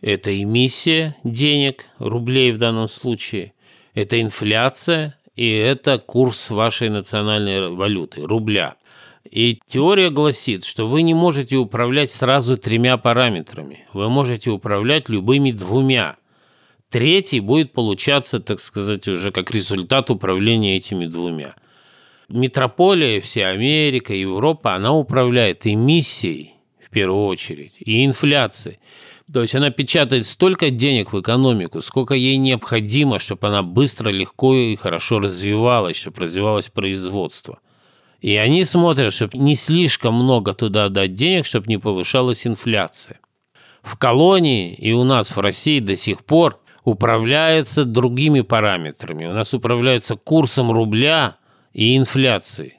[0.00, 3.52] Это эмиссия денег, рублей в данном случае,
[3.92, 8.76] это инфляция и это курс вашей национальной валюты, рубля.
[9.30, 13.86] И теория гласит, что вы не можете управлять сразу тремя параметрами.
[13.92, 16.16] Вы можете управлять любыми двумя.
[16.88, 21.54] Третий будет получаться, так сказать, уже как результат управления этими двумя–
[22.30, 28.78] метрополия, вся Америка, Европа, она управляет эмиссией в первую очередь и инфляцией.
[29.32, 34.54] То есть она печатает столько денег в экономику, сколько ей необходимо, чтобы она быстро, легко
[34.54, 37.60] и хорошо развивалась, чтобы развивалось производство.
[38.20, 43.20] И они смотрят, чтобы не слишком много туда дать денег, чтобы не повышалась инфляция.
[43.82, 49.26] В колонии и у нас в России до сих пор управляется другими параметрами.
[49.26, 51.36] У нас управляется курсом рубля
[51.72, 52.76] и инфляции.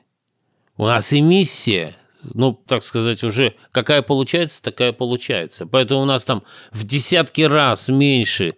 [0.78, 5.66] У нас эмиссия, ну, так сказать, уже какая получается, такая получается.
[5.66, 8.56] Поэтому у нас там в десятки раз меньше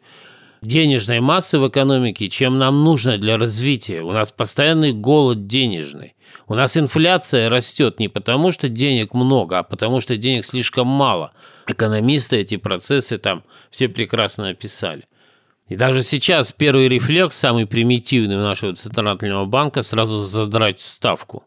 [0.62, 4.02] денежной массы в экономике, чем нам нужно для развития.
[4.02, 6.16] У нас постоянный голод денежный.
[6.48, 11.34] У нас инфляция растет не потому, что денег много, а потому, что денег слишком мало.
[11.68, 15.06] Экономисты эти процессы там все прекрасно описали.
[15.70, 21.46] И даже сейчас первый рефлекс, самый примитивный у нашего Центрального банка, сразу задрать ставку,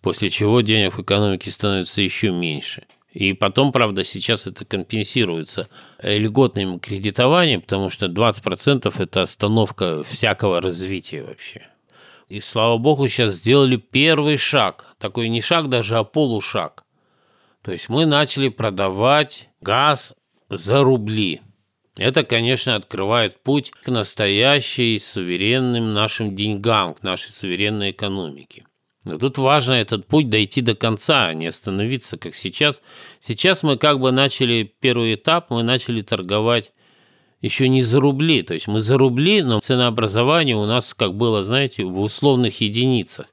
[0.00, 2.84] после чего денег в экономике становится еще меньше.
[3.12, 5.68] И потом, правда, сейчас это компенсируется
[6.02, 11.66] льготным кредитованием, потому что 20% это остановка всякого развития вообще.
[12.28, 14.86] И слава богу, сейчас сделали первый шаг.
[14.98, 16.84] Такой не шаг даже, а полушаг.
[17.62, 20.14] То есть мы начали продавать газ
[20.48, 21.40] за рубли.
[22.00, 28.64] Это, конечно, открывает путь к настоящей суверенным нашим деньгам, к нашей суверенной экономике.
[29.04, 32.80] Но тут важно этот путь дойти до конца, а не остановиться, как сейчас.
[33.18, 36.72] Сейчас мы как бы начали первый этап, мы начали торговать
[37.42, 38.42] еще не за рубли.
[38.44, 43.26] То есть мы за рубли, но ценообразование у нас, как было, знаете, в условных единицах.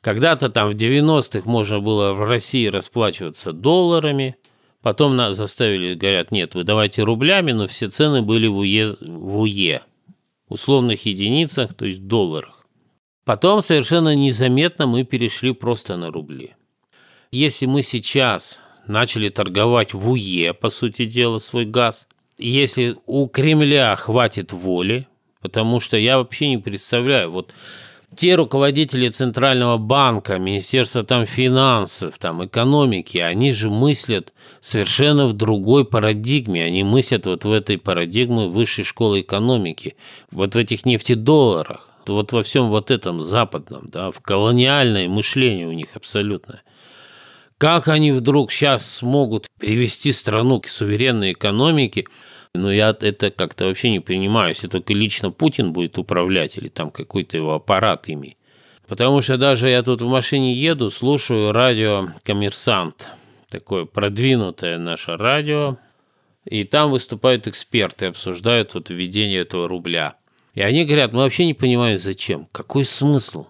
[0.00, 4.34] Когда-то там в 90-х можно было в России расплачиваться долларами–
[4.82, 9.38] Потом нас заставили, говорят, нет, вы давайте рублями, но все цены были в УЕ, в
[9.40, 9.82] УЕ,
[10.48, 12.66] условных единицах, то есть долларах.
[13.24, 16.54] Потом совершенно незаметно мы перешли просто на рубли.
[17.30, 22.08] Если мы сейчас начали торговать в УЕ, по сути дела, свой газ,
[22.38, 25.06] если у Кремля хватит воли,
[25.42, 27.52] потому что я вообще не представляю, вот
[28.16, 35.84] те руководители Центрального банка, Министерства там финансов, там экономики, они же мыслят совершенно в другой
[35.84, 36.64] парадигме.
[36.64, 39.96] Они мыслят вот в этой парадигме высшей школы экономики,
[40.32, 45.72] вот в этих нефтедолларах, вот во всем вот этом западном, да, в колониальное мышление у
[45.72, 46.62] них абсолютно.
[47.58, 52.06] Как они вдруг сейчас смогут привести страну к суверенной экономике–
[52.54, 56.90] но я это как-то вообще не принимаю, если только лично Путин будет управлять или там
[56.90, 58.36] какой-то его аппарат ими.
[58.88, 63.06] Потому что даже я тут в машине еду, слушаю радио «Коммерсант»,
[63.48, 65.78] такое продвинутое наше радио,
[66.44, 70.16] и там выступают эксперты, обсуждают вот введение этого рубля.
[70.54, 73.46] И они говорят, мы вообще не понимаем, зачем, какой смысл.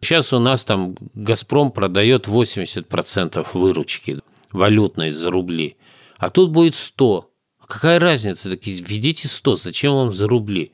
[0.00, 4.20] Сейчас у нас там «Газпром» продает 80% выручки
[4.52, 5.76] валютной за рубли,
[6.18, 7.24] а тут будет 100%.
[7.64, 8.50] А какая разница?
[8.50, 10.72] Такие, введите 100, зачем вам за рубли?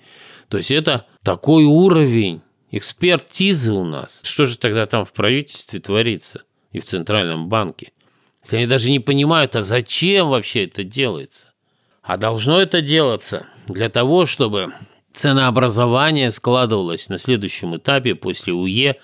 [0.48, 4.20] То есть это такой уровень экспертизы у нас.
[4.24, 7.92] Что же тогда там в правительстве творится и в Центральном банке?
[8.42, 11.52] Если они даже не понимают, а зачем вообще это делается?
[12.02, 14.72] А должно это делаться для того, чтобы
[15.12, 18.96] ценообразование складывалось на следующем этапе после УЕ.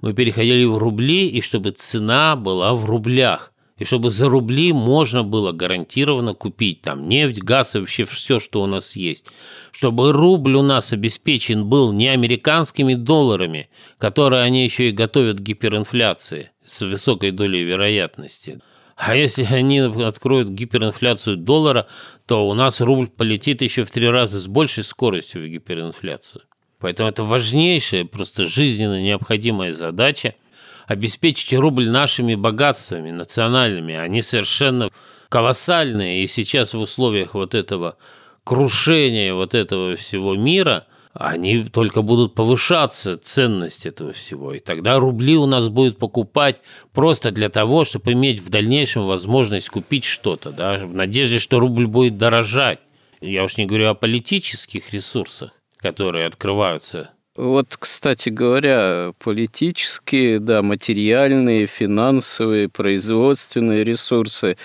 [0.00, 5.22] Мы переходили в рубли, и чтобы цена была в рублях– и чтобы за рубли можно
[5.22, 9.26] было гарантированно купить там нефть, газ и вообще все, что у нас есть.
[9.70, 13.68] Чтобы рубль у нас обеспечен был не американскими долларами,
[13.98, 18.60] которые они еще и готовят к гиперинфляции с высокой долей вероятности.
[18.96, 21.86] А если они откроют гиперинфляцию доллара,
[22.26, 26.42] то у нас рубль полетит еще в три раза с большей скоростью в гиперинфляцию.
[26.80, 30.34] Поэтому это важнейшая, просто жизненно необходимая задача–
[30.88, 33.94] обеспечить рубль нашими богатствами национальными.
[33.94, 34.90] Они совершенно
[35.28, 36.24] колоссальные.
[36.24, 37.96] И сейчас в условиях вот этого
[38.42, 40.86] крушения вот этого всего мира–
[41.18, 44.54] они только будут повышаться, ценность этого всего.
[44.54, 46.60] И тогда рубли у нас будут покупать
[46.92, 51.88] просто для того, чтобы иметь в дальнейшем возможность купить что-то, да, в надежде, что рубль
[51.88, 52.78] будет дорожать.
[53.20, 61.68] Я уж не говорю о политических ресурсах, которые открываются вот, кстати говоря, политические, да, материальные,
[61.68, 64.56] финансовые, производственные ресурсы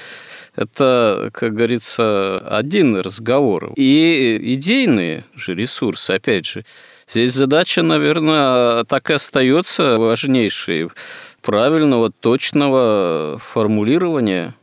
[0.56, 3.74] это, как говорится, один разговор.
[3.76, 6.66] И идейные же ресурсы, опять же,
[7.08, 10.90] здесь задача, наверное, так и остается важнейшей
[11.44, 14.56] правильного, точного формулирования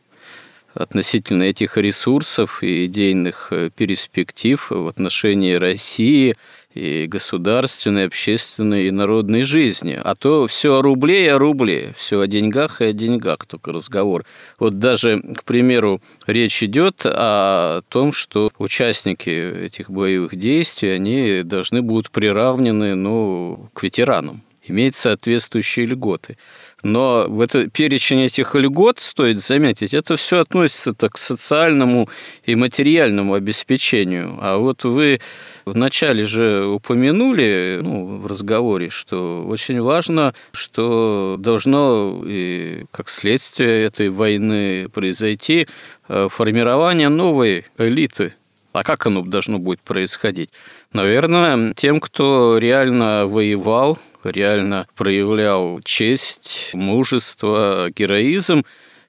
[0.82, 6.34] относительно этих ресурсов и идейных перспектив в отношении России–
[6.74, 9.98] и государственной, общественной и народной жизни.
[10.02, 13.72] А то все о рубле и о рубле, все о деньгах и о деньгах только
[13.72, 14.24] разговор.
[14.58, 21.82] Вот даже, к примеру, речь идет о том, что участники этих боевых действий, они должны
[21.82, 26.36] будут приравнены ну, к ветеранам, иметь соответствующие льготы.
[26.82, 32.08] Но в это, перечень этих льгот, стоит заметить, это все относится так, к социальному
[32.44, 34.38] и материальному обеспечению.
[34.40, 35.20] А вот вы
[35.64, 44.08] вначале же упомянули ну, в разговоре, что очень важно, что должно и как следствие этой
[44.08, 45.68] войны произойти
[46.08, 48.34] э, формирование новой элиты
[48.72, 50.50] а как оно должно будет происходить?
[50.92, 58.64] Наверное, тем, кто реально воевал, реально проявлял честь, мужество, героизм,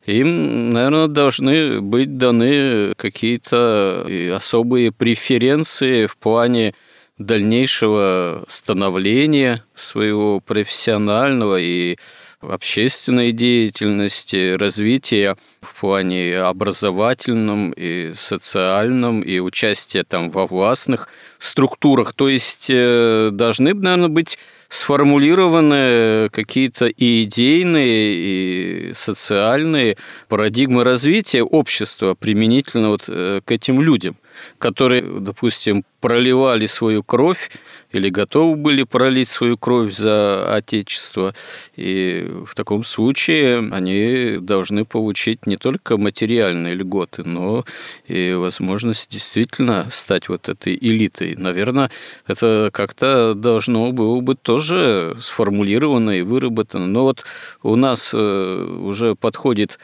[0.05, 6.73] им, наверное, должны быть даны какие-то особые преференции в плане
[7.19, 11.97] дальнейшего становления своего профессионального и
[12.41, 21.07] общественной деятельности, развития в плане образовательном и социальном, и участия там во властных
[21.39, 22.13] структурах.
[22.13, 24.37] То есть э, должны, наверное, быть
[24.69, 29.97] сформулированы какие-то и идейные, и социальные
[30.29, 34.15] парадигмы развития общества применительно вот э, к этим людям
[34.57, 37.51] которые, допустим, проливали свою кровь
[37.91, 41.33] или готовы были пролить свою кровь за Отечество.
[41.75, 47.65] И в таком случае они должны получить не только материальные льготы, но
[48.07, 51.35] и возможность действительно стать вот этой элитой.
[51.35, 51.91] Наверное,
[52.27, 56.87] это как-то должно было бы тоже сформулировано и выработано.
[56.87, 57.23] Но вот
[57.61, 59.77] у нас э, уже подходит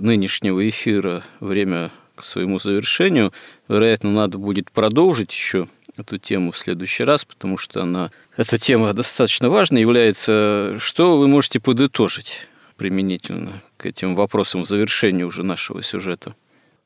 [0.00, 3.32] нынешнего эфира время к своему завершению.
[3.68, 5.66] Вероятно, надо будет продолжить еще
[5.96, 10.76] эту тему в следующий раз, потому что она, эта тема достаточно важной является.
[10.78, 16.34] Что вы можете подытожить применительно к этим вопросам в завершении уже нашего сюжета?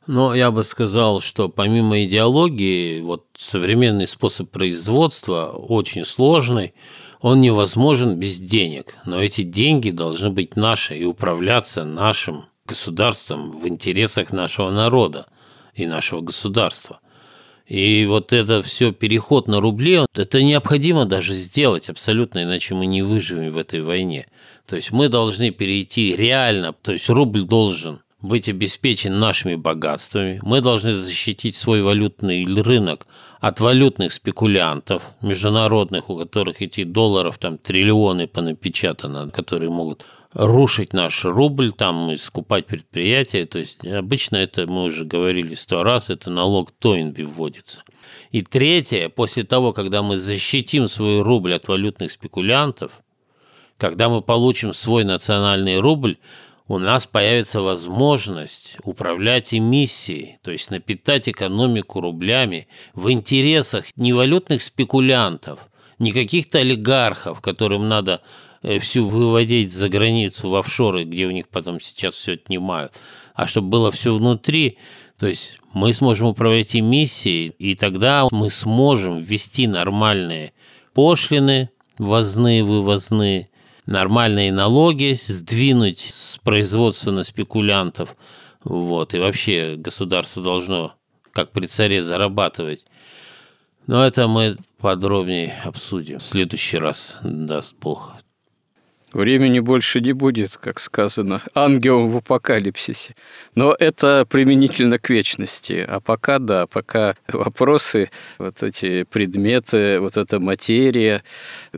[0.07, 6.75] Но я бы сказал, что помимо идеологии, вот современный способ производства очень сложный,
[7.21, 8.97] он невозможен без денег.
[9.07, 15.27] Но эти деньги должны быть наши и управляться нашим государством в интересах нашего народа
[15.75, 17.01] и нашего государства.
[17.67, 23.03] И вот это все переход на рубли, это необходимо даже сделать абсолютно, иначе мы не
[23.03, 24.27] выживем в этой войне.
[24.67, 30.61] То есть мы должны перейти реально, то есть рубль должен быть обеспечен нашими богатствами, мы
[30.61, 33.07] должны защитить свой валютный рынок
[33.41, 40.05] от валютных спекулянтов международных, у которых эти долларов там триллионы понапечатано, которые могут
[40.35, 43.47] рушить наш рубль, там, и скупать предприятия.
[43.47, 47.83] То есть обычно это, мы уже говорили сто раз, это налог Тойнби вводится.
[48.31, 53.01] И третье, после того, когда мы защитим свой рубль от валютных спекулянтов,
[53.79, 56.19] когда мы получим свой национальный рубль,
[56.67, 64.63] у нас появится возможность управлять эмиссией, то есть напитать экономику рублями в интересах не валютных
[64.63, 65.69] спекулянтов,
[65.99, 68.21] не каких-то олигархов, которым надо
[68.65, 72.99] Э, всю выводить за границу в офшоры, где у них потом сейчас все отнимают,
[73.35, 74.79] а чтобы было все внутри,
[75.19, 80.55] то есть мы сможем управлять эмиссией, и тогда мы сможем ввести нормальные
[80.95, 81.69] пошлины,
[81.99, 83.51] ввозные, вывозные,
[83.85, 88.17] нормальные налоги, сдвинуть с производства на спекулянтов.
[88.65, 90.95] Вот, и вообще государство должно,
[91.33, 92.87] как при царе, зарабатывать.
[93.87, 98.15] Но это мы подробнее обсудим в следующий раз, даст Бог.
[99.13, 103.15] Времени больше не будет, как сказано, ангелом в апокалипсисе.
[103.55, 105.85] Но это применительно к вечности.
[105.87, 111.23] А пока, да, пока вопросы, вот эти предметы, вот эта материя,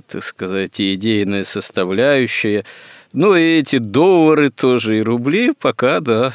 [0.09, 2.64] так сказать, идейная составляющая,
[3.12, 6.32] ну и эти доллары тоже, и рубли пока, да,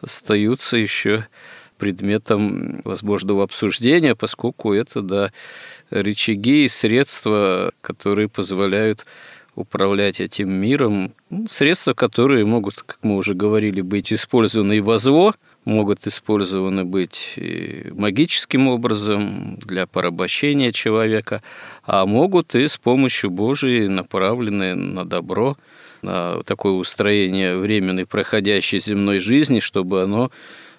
[0.00, 1.26] остаются еще
[1.78, 5.32] предметом возможного обсуждения, поскольку это, да,
[5.90, 9.06] рычаги и средства, которые позволяют
[9.54, 11.14] управлять этим миром.
[11.30, 16.84] Ну, средства, которые могут, как мы уже говорили, быть использованы и во зло, могут использованы
[16.84, 17.38] быть
[17.90, 21.42] магическим образом для порабощения человека,
[21.84, 25.56] а могут и с помощью Божией направлены на добро,
[26.02, 30.30] на такое устроение временной проходящей земной жизни, чтобы оно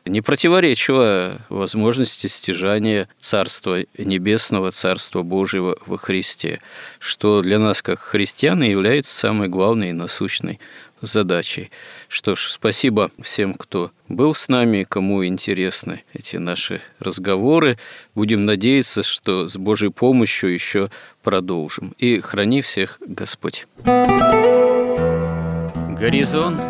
[0.08, 6.60] не противоречило возможности стяжания Царства Небесного, Царства Божьего во Христе,
[6.99, 10.60] что для нас, как христиан, является самой главной и насущной
[11.01, 11.70] задачей.
[12.08, 17.78] Что ж, спасибо всем, кто был с нами, кому интересны эти наши разговоры.
[18.16, 20.89] Будем надеяться, что с Божьей помощью еще
[21.24, 21.93] продолжим.
[21.97, 23.68] И храни всех Господь.
[25.99, 26.62] Горизонт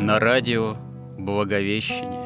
[0.00, 0.76] на радио
[1.18, 2.25] Благовещение.